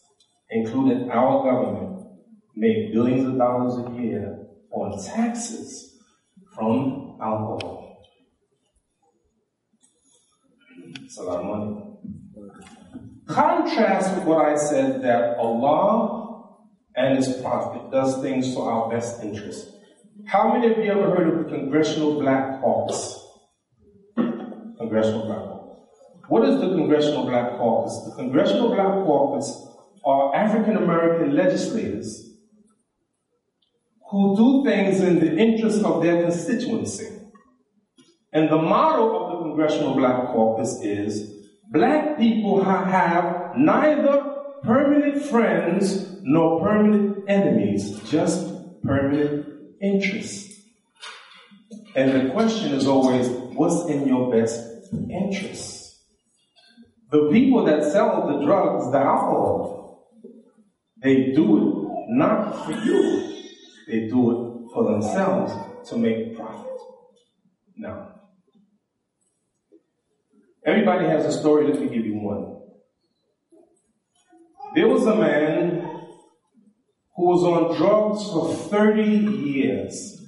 including 0.51 1.09
our 1.09 1.43
government, 1.51 2.09
make 2.55 2.93
billions 2.93 3.25
of 3.25 3.39
dollars 3.39 3.73
a 3.87 3.99
year 3.99 4.45
on 4.69 5.03
taxes 5.03 5.97
from 6.53 7.17
alcohol. 7.19 8.03
It's 11.03 11.17
a 11.17 11.23
lot 11.23 11.39
of 11.39 11.45
money. 11.45 11.86
Contrast 13.27 14.15
with 14.15 14.23
what 14.25 14.45
I 14.45 14.55
said 14.55 15.03
that 15.03 15.37
Allah 15.37 16.45
and 16.95 17.17
His 17.17 17.41
Prophet 17.41 17.91
does 17.91 18.21
things 18.21 18.53
for 18.53 18.71
our 18.71 18.89
best 18.89 19.21
interest. 19.21 19.69
How 20.25 20.53
many 20.53 20.71
of 20.71 20.77
you 20.77 20.91
ever 20.91 21.15
heard 21.15 21.27
of 21.27 21.43
the 21.43 21.57
Congressional 21.57 22.19
Black 22.19 22.61
Caucus? 22.61 23.23
Congressional 24.15 25.25
Black 25.25 25.39
Caucus. 25.39 25.79
What 26.29 26.49
is 26.49 26.59
the 26.59 26.69
Congressional 26.69 27.25
Black 27.25 27.57
Caucus? 27.57 28.09
The 28.09 28.15
Congressional 28.15 28.69
Black 28.69 29.05
Caucus 29.05 29.67
are 30.05 30.35
African 30.35 30.77
American 30.77 31.35
legislators 31.35 32.27
who 34.09 34.37
do 34.37 34.69
things 34.69 35.01
in 35.01 35.19
the 35.19 35.37
interest 35.37 35.83
of 35.83 36.01
their 36.01 36.23
constituency. 36.23 37.09
And 38.31 38.49
the 38.49 38.57
motto 38.57 39.17
of 39.17 39.31
the 39.31 39.43
Congressional 39.43 39.95
Black 39.95 40.27
Caucus 40.27 40.81
is 40.81 41.36
Black 41.71 42.17
people 42.17 42.63
ha- 42.63 42.85
have 42.85 43.57
neither 43.57 44.35
permanent 44.63 45.21
friends 45.23 46.05
nor 46.23 46.61
permanent 46.61 47.25
enemies, 47.27 47.99
just 48.09 48.53
permanent 48.83 49.45
interests. 49.81 50.55
And 51.95 52.11
the 52.11 52.31
question 52.31 52.73
is 52.73 52.87
always, 52.87 53.27
what's 53.29 53.89
in 53.89 54.07
your 54.07 54.31
best 54.31 54.59
interest? 55.09 55.99
The 57.11 57.29
people 57.31 57.65
that 57.65 57.83
sell 57.91 58.27
the 58.27 58.45
drugs, 58.45 58.91
the 58.91 58.99
alcohol, 58.99 60.07
they 61.01 61.31
do 61.31 61.57
it 61.57 61.87
not 62.09 62.65
for 62.65 62.71
you. 62.71 63.33
They 63.87 64.07
do 64.07 64.31
it 64.31 64.73
for 64.73 64.83
themselves 64.91 65.53
to 65.89 65.97
make 65.97 66.35
profit. 66.35 66.67
Now, 67.77 68.16
everybody 70.67 71.07
has 71.07 71.25
a 71.25 71.31
story. 71.31 71.67
Let 71.67 71.81
me 71.81 71.87
give 71.87 72.05
you 72.05 72.19
one. 72.19 72.57
There 74.75 74.87
was 74.87 75.07
a 75.07 75.15
man 75.15 75.81
who 77.15 77.25
was 77.25 77.43
on 77.43 77.75
drugs 77.77 78.23
for 78.29 78.53
30 78.53 79.01
years. 79.01 80.21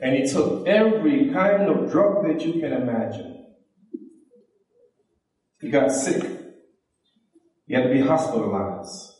And 0.00 0.16
he 0.16 0.26
took 0.26 0.66
every 0.66 1.30
kind 1.30 1.68
of 1.68 1.90
drug 1.90 2.26
that 2.26 2.44
you 2.44 2.54
can 2.54 2.72
imagine. 2.72 3.46
He 5.60 5.70
got 5.70 5.92
sick. 5.92 6.22
He 7.66 7.74
had 7.74 7.84
to 7.84 7.90
be 7.90 8.00
hospitalized. 8.00 9.12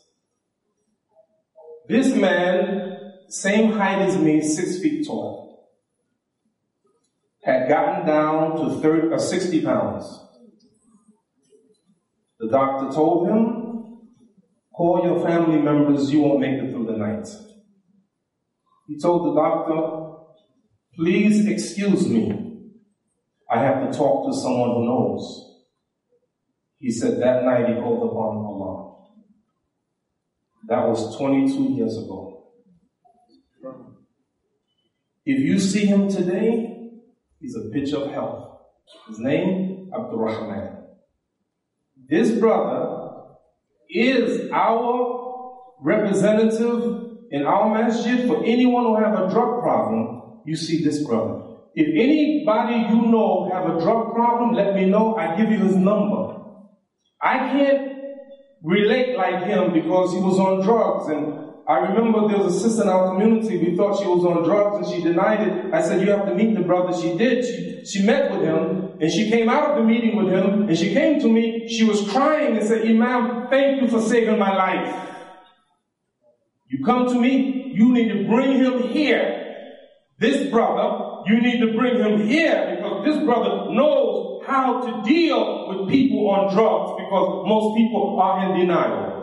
This 1.87 2.13
man, 2.15 2.97
same 3.29 3.71
height 3.71 3.99
as 3.99 4.17
me, 4.17 4.41
six 4.41 4.79
feet 4.79 5.07
tall, 5.07 5.44
had 7.45 7.69
gotten 7.69 8.07
down 8.07 8.57
to 8.57 8.81
30 8.81 9.09
or 9.09 9.19
60 9.19 9.61
pounds. 9.61 10.19
The 12.39 12.49
doctor 12.49 12.93
told 12.93 13.29
him, 13.29 13.99
call 14.75 15.05
your 15.05 15.23
family 15.23 15.61
members, 15.61 16.11
you 16.11 16.21
won't 16.21 16.39
make 16.39 16.61
it 16.61 16.71
through 16.71 16.87
the 16.87 16.97
night. 16.97 17.27
He 18.87 18.99
told 18.99 19.27
the 19.27 19.39
doctor, 19.39 20.25
please 20.95 21.47
excuse 21.47 22.07
me. 22.07 22.31
I 23.49 23.59
have 23.59 23.91
to 23.91 23.95
talk 23.95 24.25
to 24.25 24.33
someone 24.37 24.71
who 24.71 24.85
knows. 24.85 25.65
He 26.77 26.91
said 26.91 27.21
that 27.21 27.45
night 27.45 27.69
he 27.69 27.75
called 27.75 28.09
upon 28.09 28.37
Allah. 28.37 28.95
That 30.67 30.87
was 30.87 31.15
22 31.15 31.75
years 31.75 31.95
ago. 31.95 32.31
If 35.25 35.39
you 35.39 35.59
see 35.59 35.85
him 35.85 36.09
today, 36.09 36.74
he's 37.39 37.55
a 37.55 37.69
picture 37.69 37.97
of 37.97 38.11
health. 38.11 38.59
His 39.07 39.19
name, 39.19 39.91
Abdul 39.93 40.19
Rahman. 40.19 40.77
This 42.09 42.31
brother 42.31 43.25
is 43.89 44.51
our 44.51 45.75
representative 45.81 47.05
in 47.31 47.43
our 47.43 47.69
masjid 47.73 48.27
for 48.27 48.43
anyone 48.43 48.83
who 48.85 48.95
have 48.97 49.13
a 49.13 49.29
drug 49.31 49.61
problem. 49.61 50.41
You 50.45 50.55
see 50.55 50.83
this 50.83 51.03
brother. 51.03 51.41
If 51.73 51.87
anybody 51.87 52.93
you 52.93 53.11
know 53.11 53.49
have 53.51 53.65
a 53.65 53.79
drug 53.81 54.13
problem, 54.13 54.53
let 54.53 54.75
me 54.75 54.85
know. 54.85 55.15
I 55.15 55.35
give 55.35 55.51
you 55.51 55.57
his 55.57 55.75
number. 55.75 56.39
I 57.21 57.37
can't 57.37 57.91
relate 58.63 59.17
like 59.17 59.43
him 59.43 59.73
because 59.73 60.13
he 60.13 60.19
was 60.19 60.39
on 60.39 60.61
drugs. 60.61 61.09
And 61.09 61.44
I 61.67 61.79
remember 61.79 62.27
there 62.27 62.37
was 62.37 62.55
a 62.55 62.59
sister 62.59 62.83
in 62.83 62.89
our 62.89 63.11
community. 63.11 63.57
We 63.57 63.75
thought 63.75 63.99
she 63.99 64.05
was 64.05 64.23
on 64.23 64.43
drugs 64.43 64.87
and 64.87 64.95
she 64.95 65.03
denied 65.03 65.47
it. 65.47 65.73
I 65.73 65.81
said, 65.81 66.01
You 66.01 66.11
have 66.11 66.27
to 66.27 66.35
meet 66.35 66.53
the 66.53 66.61
brother. 66.61 66.95
She 66.95 67.17
did. 67.17 67.43
She, 67.43 67.85
she 67.85 68.05
met 68.05 68.31
with 68.31 68.41
him 68.41 68.97
and 69.01 69.11
she 69.11 69.29
came 69.31 69.49
out 69.49 69.71
of 69.71 69.77
the 69.77 69.83
meeting 69.83 70.15
with 70.15 70.31
him 70.31 70.69
and 70.69 70.77
she 70.77 70.93
came 70.93 71.19
to 71.21 71.27
me. 71.27 71.67
She 71.67 71.83
was 71.83 72.07
crying 72.11 72.55
and 72.55 72.67
said, 72.67 72.87
Imam, 72.87 73.47
thank 73.49 73.81
you 73.81 73.87
for 73.87 73.99
saving 73.99 74.37
my 74.37 74.55
life. 74.55 75.09
You 76.67 76.85
come 76.85 77.07
to 77.07 77.19
me, 77.19 77.71
you 77.73 77.91
need 77.91 78.09
to 78.09 78.27
bring 78.27 78.57
him 78.57 78.83
here. 78.83 79.41
This 80.19 80.49
brother, 80.51 81.23
you 81.25 81.41
need 81.41 81.61
to 81.61 81.73
bring 81.75 81.97
him 81.97 82.27
here 82.27 82.75
because 82.75 83.05
this 83.05 83.23
brother 83.23 83.71
knows 83.71 84.43
how 84.45 84.81
to 84.81 85.03
deal 85.03 85.67
with 85.69 85.89
people 85.89 86.29
on 86.29 86.53
drugs 86.53 87.01
because 87.03 87.47
most 87.47 87.75
people 87.75 88.19
are 88.19 88.45
in 88.45 88.59
denial. 88.59 89.14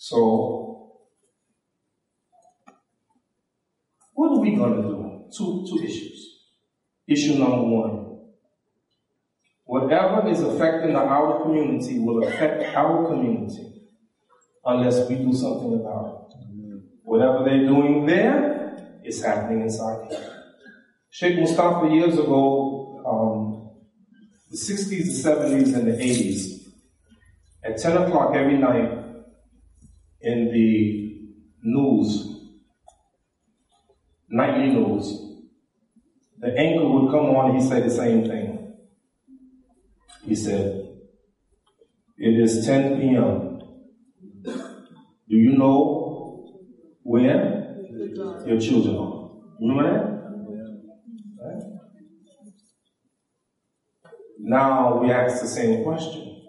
So, 0.00 0.92
what 4.14 4.30
are 4.30 4.38
we 4.38 4.54
going 4.54 4.76
to 4.76 4.82
do? 4.82 5.24
Two, 5.36 5.66
two 5.68 5.84
issues. 5.84 6.44
Issue 7.08 7.36
number 7.36 7.64
one. 7.64 8.20
Whatever 9.64 10.28
is 10.28 10.40
affecting 10.40 10.94
outer 10.94 11.42
community 11.42 11.98
will 11.98 12.24
affect 12.28 12.76
our 12.76 13.08
community 13.08 13.82
unless 14.64 15.08
we 15.08 15.16
do 15.16 15.32
something 15.32 15.74
about 15.74 16.28
it. 16.30 16.80
Whatever 17.02 17.42
they're 17.44 17.66
doing 17.66 18.06
there 18.06 19.00
is 19.04 19.22
happening 19.22 19.62
inside 19.62 20.06
here. 20.10 20.44
Sheikh 21.10 21.40
Mustafa 21.40 21.92
years 21.92 22.14
ago, 22.14 23.02
um, 23.04 23.70
the 24.48 24.56
60s, 24.56 24.88
the 24.88 25.28
70s, 25.28 25.74
and 25.74 25.88
the 25.88 25.92
80s, 25.92 26.68
at 27.64 27.78
10 27.78 27.96
o'clock 27.96 28.36
every 28.36 28.56
night 28.56 29.07
in 30.20 30.50
the 30.52 31.28
news, 31.62 32.50
nightly 34.28 34.68
news. 34.68 35.24
The 36.38 36.56
anchor 36.56 36.88
would 36.88 37.10
come 37.10 37.34
on, 37.36 37.56
he 37.56 37.60
said 37.60 37.84
the 37.84 37.90
same 37.90 38.26
thing. 38.26 38.74
He 40.24 40.34
said, 40.34 40.88
It 42.16 42.40
is 42.40 42.64
10 42.66 43.00
p.m. 43.00 43.60
Do 44.44 45.36
you 45.36 45.56
know 45.56 46.60
where 47.02 47.76
your 48.46 48.60
children 48.60 48.96
are? 48.96 49.30
Remember 49.60 49.82
that? 49.82 50.18
Now 54.40 55.02
we 55.02 55.10
ask 55.10 55.42
the 55.42 55.48
same 55.48 55.82
question. 55.82 56.42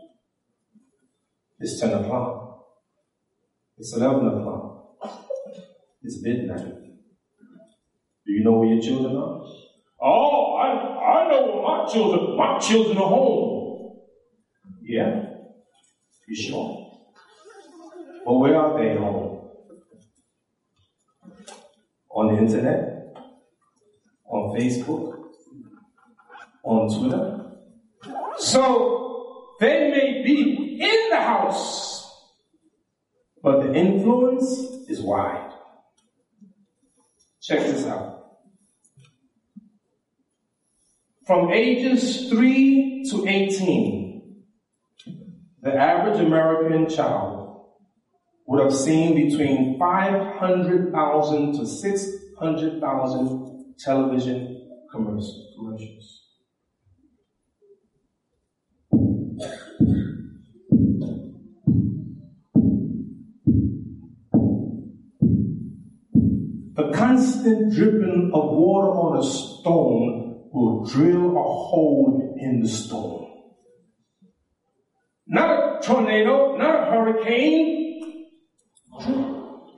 It's 1.60 1.80
10 1.80 1.94
o'clock. 1.94 2.39
It's 3.80 3.96
11 3.96 4.28
o'clock. 4.28 4.98
It's 6.04 6.22
midnight. 6.22 6.66
Do 6.66 8.34
you 8.34 8.44
know 8.44 8.60
where 8.60 8.74
your 8.74 8.82
children 8.82 9.16
are? 9.16 9.42
Oh, 10.02 10.56
I, 10.56 11.26
I 11.26 11.30
know 11.30 11.46
where 11.46 11.64
my 11.64 11.86
children, 11.90 12.38
my 12.38 12.60
children 12.60 12.98
are 12.98 13.08
home. 13.08 14.00
Yeah? 14.84 15.24
You 16.28 16.36
sure? 16.36 16.90
Well, 18.26 18.40
where 18.40 18.58
are 18.58 18.78
they 18.78 19.00
home? 19.00 19.50
On 22.12 22.36
the 22.36 22.42
internet? 22.42 23.16
On 24.26 24.58
Facebook? 24.58 25.20
On 26.64 27.00
Twitter? 27.00 27.52
So, 28.40 29.56
they 29.60 29.90
may 29.90 30.24
be 30.24 30.80
in 30.82 31.10
the 31.10 31.18
house, 31.18 31.99
but 33.42 33.62
the 33.62 33.74
influence 33.74 34.48
is 34.88 35.02
wide. 35.02 35.52
Check 37.42 37.60
this 37.60 37.86
out. 37.86 38.18
From 41.26 41.52
ages 41.52 42.30
3 42.30 43.06
to 43.12 43.28
18, 43.28 44.44
the 45.62 45.76
average 45.76 46.20
American 46.20 46.90
child 46.90 47.68
would 48.48 48.64
have 48.64 48.74
seen 48.74 49.30
between 49.30 49.78
500,000 49.78 51.54
to 51.54 51.68
600,000 51.68 53.76
television 53.78 54.68
commercials. 54.92 56.20
Constant 67.10 67.74
dripping 67.74 68.32
of 68.34 68.44
water 68.52 68.92
on 68.92 69.18
a 69.18 69.24
stone 69.24 70.46
will 70.52 70.86
drill 70.86 71.32
a 71.32 71.42
hole 71.42 72.38
in 72.40 72.62
the 72.62 72.68
stone. 72.68 73.26
Not 75.28 75.50
a 75.50 75.88
tornado, 75.88 76.56
not 76.58 76.76
a 76.76 76.92
hurricane. 76.92 78.28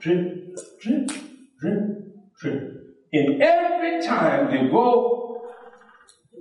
drip, 0.00 0.56
drip, 0.80 1.10
drip, 1.60 1.82
drip. 2.38 2.72
And 3.12 3.42
every 3.42 4.02
time 4.02 4.50
they 4.50 4.70
go 4.70 5.42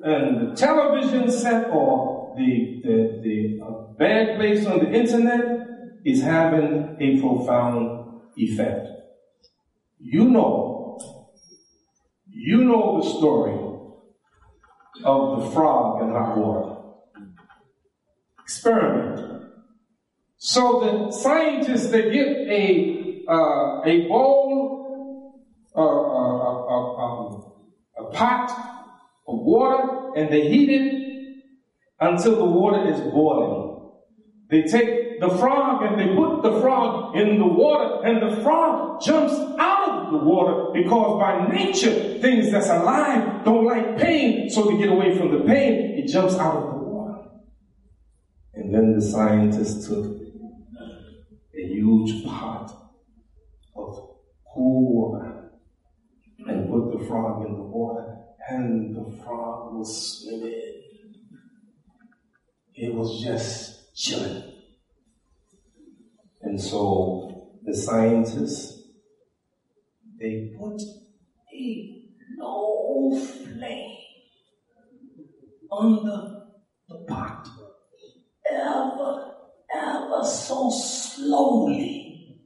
and 0.03 0.51
the 0.51 0.55
television 0.55 1.29
set 1.29 1.69
or 1.69 2.33
the, 2.37 2.81
the, 2.83 3.21
the 3.23 3.59
uh, 3.63 3.93
bad 3.97 4.37
place 4.37 4.65
on 4.65 4.79
the 4.79 4.91
internet 4.91 5.67
is 6.03 6.21
having 6.21 6.97
a 6.99 7.21
profound 7.21 8.21
effect. 8.35 8.87
You 9.99 10.29
know, 10.29 10.80
you 12.43 12.63
know 12.63 13.01
the 13.01 13.07
story 13.07 13.53
of 15.03 15.43
the 15.43 15.51
frog 15.51 16.01
in 16.01 16.09
hot 16.09 16.37
water. 16.37 16.75
Experiment. 18.41 19.43
So 20.37 20.79
the 20.79 21.11
scientists 21.11 21.91
they 21.91 22.11
get 22.11 22.27
a 22.27 23.23
uh, 23.29 23.81
a 23.85 24.07
bowl, 24.07 25.39
uh, 25.75 25.81
uh, 25.81 28.03
a 28.03 28.11
pot 28.11 28.49
of 29.27 29.39
water, 29.39 30.13
and 30.15 30.33
they 30.33 30.49
heat 30.49 30.69
it 30.69 30.93
until 31.99 32.37
the 32.37 32.45
water 32.45 32.91
is 32.91 32.99
boiling. 33.01 33.91
They 34.49 34.63
take 34.63 35.19
the 35.19 35.29
frog 35.29 35.83
and 35.83 35.99
they 35.99 36.15
put 36.15 36.41
the 36.41 36.59
frog 36.59 37.15
in 37.15 37.37
the 37.37 37.45
water, 37.45 38.03
and 38.03 38.19
the 38.21 38.41
frog 38.41 38.99
jumps 39.01 39.35
out 39.59 39.80
the 40.11 40.17
water 40.17 40.71
because 40.73 41.19
by 41.19 41.47
nature, 41.53 42.19
things 42.19 42.51
that's 42.51 42.69
alive 42.69 43.43
don't 43.45 43.65
like 43.65 43.97
pain, 43.97 44.49
so 44.49 44.69
to 44.69 44.77
get 44.77 44.89
away 44.89 45.17
from 45.17 45.31
the 45.31 45.43
pain, 45.45 45.97
it 45.97 46.07
jumps 46.07 46.35
out 46.35 46.55
of 46.57 46.63
the 46.63 46.77
water. 46.77 47.29
And 48.53 48.73
then 48.73 48.93
the 48.93 49.01
scientists 49.01 49.87
took 49.87 50.05
a 51.55 51.67
huge 51.67 52.25
pot 52.25 52.71
of 53.75 54.17
cool 54.53 54.93
water 54.93 55.51
and 56.47 56.69
put 56.69 56.97
the 56.97 57.05
frog 57.05 57.45
in 57.45 57.53
the 57.53 57.63
water, 57.63 58.17
and 58.49 58.95
the 58.95 59.23
frog 59.23 59.73
was 59.73 60.21
swimming. 60.21 60.81
It 62.73 62.93
was 62.93 63.21
just 63.23 63.95
chilling. 63.95 64.43
And 66.41 66.59
so 66.59 67.59
the 67.63 67.75
scientists, 67.75 68.80
they 70.21 70.53
put 70.57 70.79
a 71.53 72.03
low 72.37 73.19
flame 73.19 73.97
under 75.71 76.43
the 76.87 77.05
pot, 77.07 77.47
ever, 78.51 79.33
ever 79.75 80.23
so 80.23 80.69
slowly. 80.69 82.37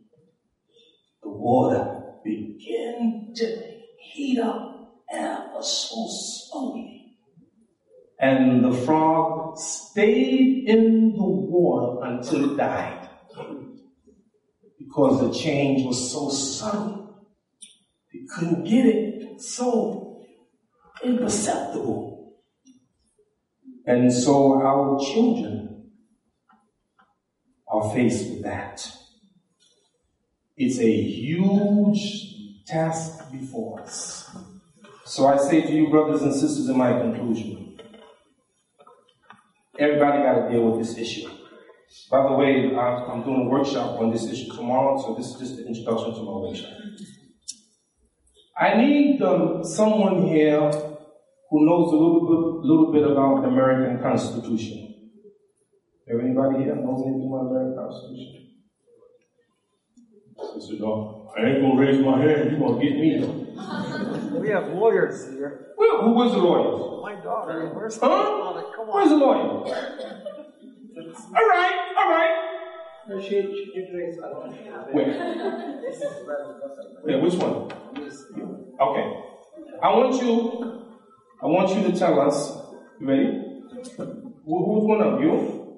The 1.22 1.30
water 1.30 2.02
began 2.24 3.34
to 3.36 3.62
heat 4.00 4.40
up 4.40 5.02
ever 5.12 5.62
so 5.62 6.08
slowly. 6.10 7.18
And 8.20 8.64
the 8.64 8.72
frog 8.72 9.58
stayed 9.58 10.70
in 10.70 11.12
the 11.12 11.24
water 11.24 12.06
until 12.06 12.54
it 12.54 12.58
died 12.58 13.10
because 14.80 15.20
the 15.20 15.38
change 15.38 15.86
was 15.86 16.12
so 16.12 16.30
subtle. 16.30 17.05
They 18.16 18.26
couldn't 18.34 18.64
get 18.64 18.86
it 18.86 19.42
so 19.42 20.24
imperceptible. 21.04 22.34
And 23.86 24.12
so 24.12 24.62
our 24.62 25.00
children 25.00 25.92
are 27.68 27.94
faced 27.94 28.30
with 28.30 28.44
that. 28.44 28.88
It's 30.58 30.80
a 30.80 30.92
huge 30.92 32.66
task 32.66 33.32
before 33.32 33.82
us. 33.82 34.36
So 35.06 35.28
I 35.28 35.38
say 35.38 35.62
to 35.62 35.72
you, 35.72 35.90
brothers 35.90 36.22
and 36.22 36.34
sisters, 36.34 36.70
in 36.70 36.78
my 36.78 36.94
conclusion, 36.94 37.80
everybody 39.78 40.24
got 40.24 40.48
to 40.48 40.52
deal 40.52 40.72
with 40.72 40.80
this 40.80 40.98
issue. 40.98 41.30
By 42.10 42.24
the 42.24 42.34
way, 42.34 42.76
I'm 42.76 43.24
doing 43.24 43.48
a 43.48 43.50
workshop 43.50 44.00
on 44.00 44.12
this 44.12 44.26
issue 44.26 44.52
tomorrow, 44.56 45.00
so 45.00 45.16
this 45.16 45.28
is 45.28 45.36
just 45.40 45.58
the 45.58 45.68
introduction 45.68 46.14
to 46.14 46.22
my 46.24 46.32
workshop. 46.32 46.72
I 48.58 48.78
need 48.78 49.22
um, 49.22 49.64
someone 49.64 50.28
here 50.28 50.72
who 51.50 51.66
knows 51.66 51.92
a 51.92 51.96
little 51.98 52.22
bit, 52.22 52.66
little 52.66 52.92
bit 52.94 53.04
about 53.04 53.42
the 53.42 53.50
American 53.50 54.02
Constitution. 54.02 54.94
Have 56.08 56.20
anybody 56.22 56.64
here 56.64 56.76
knows 56.76 57.04
anything 57.06 57.28
about 57.28 57.50
the 57.50 57.56
American 57.56 57.78
Constitution? 57.78 58.48
Sister 60.54 60.76
no, 60.80 61.32
I 61.38 61.42
ain't 61.46 61.62
gonna 61.62 61.82
raise 61.82 62.00
my 62.04 62.22
hand. 62.22 62.52
You 62.52 62.58
gonna 62.60 62.82
get 62.82 62.98
me? 62.98 63.42
We 64.46 64.50
have 64.52 64.68
lawyers 64.68 65.28
here. 65.30 65.72
Well, 65.76 66.04
who 66.04 66.12
was 66.12 66.32
the 66.34 66.38
lawyer? 66.38 67.02
My 67.02 67.22
daughter. 67.24 67.72
Where's 67.74 67.98
Huh? 67.98 68.62
Come 68.76 68.88
Where's 68.88 69.10
the 69.10 69.16
lawyer? 69.16 69.66
All 71.36 71.48
right, 71.50 71.96
all 71.98 72.10
right. 72.10 72.56
No, 73.08 73.20
she, 73.20 73.30
she 73.30 73.72
did 73.74 73.94
raise 73.94 74.18
her 74.18 74.52
hand. 74.52 74.94
Where? 74.94 75.08
Yeah, 77.08 77.18
which 77.18 77.34
one? 77.36 77.72
Okay. 78.82 79.22
I 79.82 79.90
want 79.90 80.22
you, 80.22 80.86
I 81.42 81.46
want 81.46 81.70
you 81.76 81.92
to 81.92 81.98
tell 81.98 82.20
us, 82.22 82.58
you 83.00 83.08
ready? 83.08 83.42
Who, 83.98 84.66
who's 84.66 84.86
one 84.86 85.02
of 85.02 85.22
you? 85.22 85.78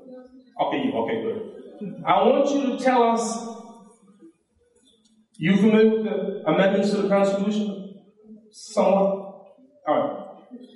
Okay, 0.60 0.84
you, 0.84 0.92
okay, 0.94 1.22
good. 1.22 2.04
I 2.06 2.24
want 2.24 2.50
you 2.52 2.78
to 2.78 2.84
tell 2.84 3.04
us, 3.04 3.48
you 5.38 5.56
familiar 5.58 5.90
with 5.90 6.04
the 6.06 6.44
amendments 6.50 6.92
to 6.92 7.04
the 7.04 7.10
Constitution? 7.10 7.96
Someone? 8.52 9.04
All 9.88 9.88
right. 9.88 10.28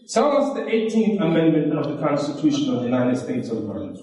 Tell 0.08 0.38
us 0.38 0.54
the 0.56 0.62
18th 0.62 1.22
Amendment 1.22 1.74
of 1.78 1.88
the 1.98 2.06
Constitution 2.06 2.74
of 2.74 2.80
the 2.82 2.86
United 2.86 3.18
States 3.18 3.50
of 3.50 3.58
America. 3.70 3.98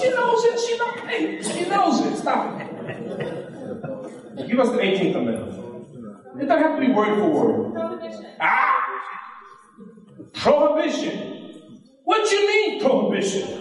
She 0.00 0.10
knows 0.10 0.44
it. 0.44 0.60
She 0.60 0.78
knows 0.78 0.98
it. 1.08 1.44
She 1.44 1.68
knows 1.68 2.00
it. 2.06 2.16
Stop 2.16 2.60
it. 2.60 4.48
Give 4.48 4.58
us 4.60 4.70
the 4.70 4.78
18th 4.78 5.16
Amendment. 5.16 5.63
It 6.40 6.46
doesn't 6.46 6.62
have 6.62 6.80
to 6.80 6.86
be 6.86 6.92
word 6.92 7.18
for 7.18 7.28
word. 7.30 7.72
Prohibition. 7.74 8.26
Ah! 8.40 8.74
Prohibition. 10.32 11.62
What 12.04 12.28
do 12.28 12.36
you 12.36 12.46
mean, 12.46 12.80
prohibition? 12.80 13.60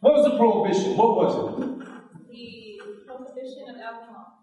What 0.00 0.14
was 0.14 0.24
the 0.30 0.38
prohibition? 0.38 0.96
What 0.96 1.16
was 1.16 1.34
it? 1.34 1.68
The 1.68 3.04
prohibition 3.04 3.68
of 3.68 3.76
alcohol. 3.80 4.38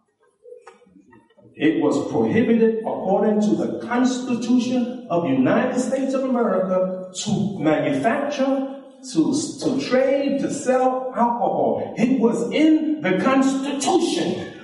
It 1.55 1.81
was 1.81 2.11
prohibited 2.11 2.79
according 2.79 3.39
to 3.41 3.55
the 3.55 3.79
Constitution 3.87 5.07
of 5.09 5.23
the 5.23 5.29
United 5.29 5.79
States 5.79 6.13
of 6.13 6.25
America 6.25 7.09
to 7.23 7.59
manufacture, 7.59 8.81
to, 9.13 9.33
to 9.61 9.79
trade, 9.81 10.41
to 10.41 10.53
sell 10.53 11.13
alcohol. 11.15 11.93
It 11.97 12.19
was 12.19 12.51
in 12.51 12.99
the 13.01 13.17
Constitution. 13.23 14.54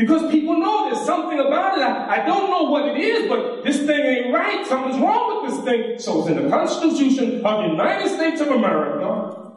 Because 0.00 0.30
people 0.30 0.58
know 0.58 0.88
there's 0.88 1.04
something 1.04 1.38
about 1.38 1.76
it. 1.76 1.82
I, 1.82 2.22
I 2.22 2.26
don't 2.26 2.48
know 2.48 2.70
what 2.70 2.88
it 2.88 2.96
is, 2.98 3.28
but 3.28 3.62
this 3.62 3.76
thing 3.80 4.00
ain't 4.00 4.32
right. 4.34 4.66
Something's 4.66 4.98
wrong 4.98 5.42
with 5.42 5.52
this 5.52 5.62
thing. 5.62 5.98
So 5.98 6.20
it's 6.20 6.30
in 6.30 6.42
the 6.42 6.48
Constitution 6.48 7.44
of 7.44 7.64
the 7.64 7.68
United 7.68 8.08
States 8.08 8.40
of 8.40 8.48
America. 8.48 9.52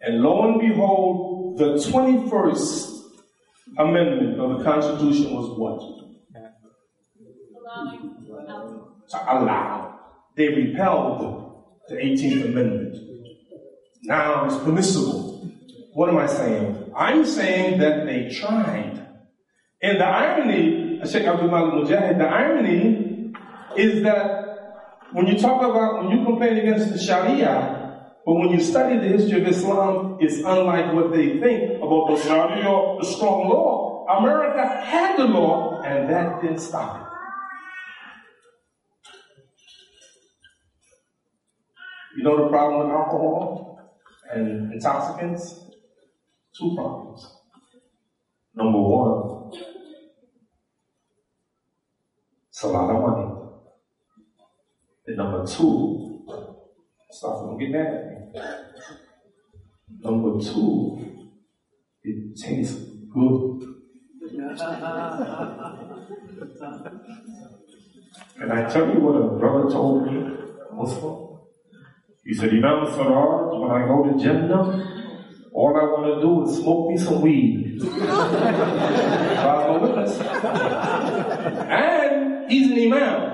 And 0.00 0.22
lo 0.22 0.48
and 0.50 0.58
behold, 0.58 1.58
the 1.58 1.74
21st 1.74 3.02
Amendment 3.76 4.40
of 4.40 4.56
the 4.58 4.64
Constitution 4.64 5.34
was 5.34 5.58
what? 5.58 5.78
To 9.10 9.16
allow. 9.30 10.00
They 10.36 10.48
repelled 10.48 11.74
the 11.90 11.96
18th 11.96 12.46
Amendment. 12.46 12.96
Now 14.04 14.46
it's 14.46 14.56
permissible. 14.56 15.52
What 15.92 16.08
am 16.08 16.16
I 16.16 16.26
saying? 16.26 16.81
I'm 16.96 17.24
saying 17.24 17.78
that 17.80 18.06
they 18.06 18.28
tried. 18.28 19.06
And 19.82 20.00
the 20.00 20.04
irony, 20.04 21.00
Sheikh 21.04 21.24
Abdul 21.24 21.48
Malik 21.48 21.88
Mujahid, 21.88 22.18
the 22.18 22.24
irony 22.24 23.32
is 23.76 24.02
that 24.02 24.42
when 25.12 25.26
you 25.26 25.38
talk 25.38 25.62
about, 25.62 26.04
when 26.04 26.16
you 26.16 26.24
complain 26.24 26.58
against 26.58 26.92
the 26.92 26.98
Sharia, 26.98 28.00
but 28.24 28.34
when 28.34 28.50
you 28.50 28.60
study 28.60 28.98
the 28.98 29.08
history 29.08 29.40
of 29.40 29.48
Islam, 29.48 30.18
it's 30.20 30.38
unlike 30.38 30.92
what 30.92 31.12
they 31.12 31.40
think 31.40 31.82
about 31.82 32.08
the 32.10 32.16
Sharia, 32.22 32.98
the 33.00 33.04
strong 33.04 33.48
law. 33.48 34.06
America 34.08 34.66
had 34.66 35.18
the 35.18 35.24
law, 35.24 35.82
and 35.82 36.08
that 36.08 36.40
didn't 36.42 36.58
stop 36.58 37.00
it. 37.00 37.06
You 42.16 42.24
know 42.24 42.44
the 42.44 42.48
problem 42.50 42.86
with 42.86 42.94
alcohol 42.94 43.96
and 44.30 44.72
intoxicants? 44.72 45.71
Two 46.56 46.74
problems. 46.76 47.26
Number 48.54 48.78
one, 48.78 49.52
it's 52.48 52.62
a 52.62 52.68
lot 52.68 52.90
of 52.90 53.00
money. 53.02 53.28
And 55.06 55.16
number 55.16 55.46
two, 55.46 56.26
stop 57.10 57.40
don't 57.40 57.58
get 57.58 57.70
mad 57.70 57.86
at 57.86 58.04
me. 58.04 58.40
Number 60.00 60.38
two, 60.40 61.28
it 62.02 62.36
tastes 62.36 62.78
good. 63.12 63.62
And 68.40 68.52
I 68.52 68.68
tell 68.68 68.88
you 68.88 69.00
what 69.00 69.14
a 69.14 69.38
brother 69.38 69.70
told 69.70 70.06
me, 70.06 70.20
Muslim. 70.72 71.38
He 72.24 72.34
said, 72.34 72.50
Imam 72.50 72.86
Siraj, 72.86 73.60
when 73.60 73.70
I 73.70 73.86
go 73.86 74.02
to 74.02 74.18
Jannah, 74.22 75.11
all 75.52 75.76
I 75.76 75.84
want 75.84 76.06
to 76.14 76.20
do 76.20 76.44
is 76.48 76.56
smoke 76.62 76.90
me 76.90 76.96
some 76.98 77.20
weed. 77.20 77.78
God's 77.80 79.68
my 79.68 79.76
witness. 79.78 80.18
And 81.68 82.50
he's 82.50 82.70
an 82.70 82.78
imam. 82.78 83.32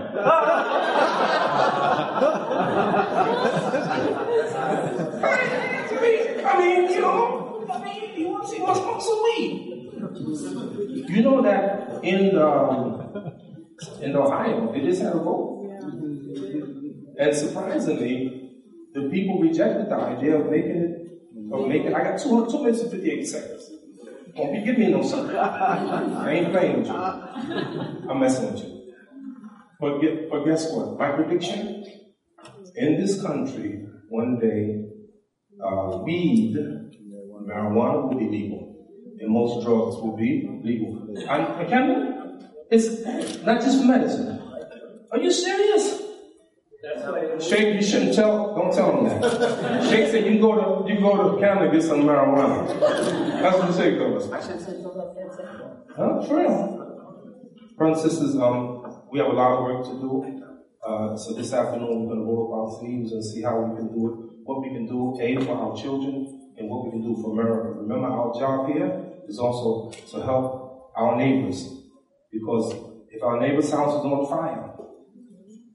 I 6.44 6.59
mean, 6.59 6.90
you 6.90 7.00
know, 7.00 7.66
I 7.70 7.85
mean, 7.85 8.11
he 8.14 8.24
wants, 8.24 8.52
he 8.52 8.61
wants 8.61 8.81
smoke 8.81 9.00
some 9.02 9.22
weed. 9.24 9.64
You 11.09 11.22
know 11.22 11.42
that 11.42 12.00
in 12.02 12.35
the, 12.35 13.33
in 14.02 14.16
Ohio, 14.16 14.72
they 14.72 14.81
just 14.81 15.02
had 15.02 15.12
a 15.14 15.18
vote. 15.18 15.57
And 17.18 17.35
surprisingly, 17.35 18.52
the 18.94 19.09
people 19.09 19.40
rejected 19.40 19.88
the 19.88 19.94
idea 19.94 20.37
of 20.37 20.50
making 20.50 20.76
it, 20.76 21.07
making, 21.48 21.94
I 21.94 22.02
got 22.02 22.20
two, 22.20 22.46
two 22.50 22.62
minutes 22.62 22.82
and 22.82 22.90
58 22.90 23.26
seconds. 23.26 23.70
Don't 24.37 24.52
be 24.52 24.64
giving 24.64 24.80
me 24.80 24.90
no 24.90 25.02
something. 25.02 25.37
I 25.37 26.30
ain't 26.30 26.52
playing 26.52 26.78
with 26.78 26.87
you. 26.88 26.94
I'm 26.94 28.20
messing 28.20 28.52
with 28.52 28.62
you. 28.62 28.92
But, 29.80 30.00
get, 30.00 30.30
but 30.30 30.44
guess 30.44 30.70
what? 30.72 30.98
My 30.98 31.12
prediction? 31.12 31.84
In 32.76 33.00
this 33.00 33.20
country, 33.22 33.84
one 34.08 34.38
day, 34.38 34.84
uh, 35.64 35.98
weed, 36.04 36.56
marijuana 37.46 38.08
will 38.08 38.18
be 38.18 38.28
legal. 38.28 38.87
And 39.20 39.30
most 39.30 39.64
drugs 39.64 39.96
will 39.96 40.16
be 40.16 40.48
legal. 40.62 41.08
And, 41.28 41.72
and 41.72 42.44
it's 42.70 43.42
not 43.42 43.61
just 43.61 43.84
medicine. 43.84 44.40
Are 45.11 45.18
you 45.18 45.32
serious? 45.32 46.02
Sheikh, 47.40 47.74
you 47.74 47.82
shouldn't 47.82 48.14
tell. 48.14 48.54
Don't 48.54 48.72
tell 48.72 48.98
him 48.98 49.20
that. 49.20 49.82
Sheikh 49.90 50.10
said 50.10 50.32
you 50.32 50.40
go 50.40 50.84
to 50.86 50.92
you 50.92 51.00
go 51.00 51.34
to 51.34 51.40
Canada 51.40 51.72
get 51.72 51.82
some 51.82 52.02
marijuana. 52.02 52.68
That's 53.42 53.58
what 53.58 53.74
Sheikh 53.74 53.98
told 53.98 54.22
us. 54.22 54.30
I 54.30 54.40
should 54.40 54.50
have 54.52 54.60
said 54.60 54.82
something 54.82 55.88
Huh? 55.96 56.22
For 56.26 56.36
real. 56.36 56.78
Brothers 57.76 58.02
and 58.04 58.12
sisters, 58.12 58.36
um, 58.36 59.02
we 59.10 59.18
have 59.18 59.26
a 59.28 59.32
lot 59.32 59.58
of 59.58 59.64
work 59.64 59.84
to 59.86 59.92
do. 60.00 60.42
Uh, 60.86 61.16
so 61.16 61.34
this 61.34 61.52
afternoon 61.52 62.06
we're 62.06 62.14
going 62.14 62.20
to 62.20 62.24
roll 62.24 62.46
up 62.46 62.70
our 62.70 62.78
sleeves 62.80 63.10
and 63.10 63.24
see 63.24 63.42
how 63.42 63.60
we 63.60 63.76
can 63.76 63.88
do 63.88 64.06
it. 64.06 64.14
What 64.44 64.62
we 64.62 64.68
can 64.68 64.86
do, 64.86 65.18
A, 65.20 65.44
for 65.44 65.56
our 65.56 65.76
children, 65.76 66.52
and 66.56 66.70
what 66.70 66.84
we 66.84 66.90
can 66.92 67.02
do 67.02 67.20
for 67.20 67.32
America. 67.32 67.80
Remember, 67.80 68.06
our 68.06 68.32
job 68.38 68.68
here 68.68 69.14
is 69.26 69.38
also 69.40 69.90
to 69.90 70.22
help 70.22 70.92
our 70.96 71.16
neighbors. 71.16 71.68
Because 72.32 72.72
if 73.10 73.22
our 73.22 73.40
neighbor's 73.40 73.70
house 73.70 73.98
is 73.98 74.04
on 74.04 74.26
fire, 74.28 74.67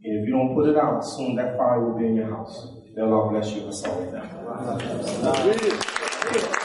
and 0.04 0.20
if 0.20 0.28
you 0.28 0.34
don't 0.34 0.54
put 0.54 0.68
it 0.70 0.78
out, 0.78 1.02
soon 1.02 1.36
that 1.36 1.58
fire 1.58 1.80
will 1.80 1.98
be 1.98 2.08
in 2.08 2.16
your 2.16 2.30
house. 2.36 2.68
May 2.96 3.04
Allah 3.04 3.30
bless 3.32 3.52
you. 3.56 3.62
Assalamu 3.64 4.12
alaikum. 5.24 6.63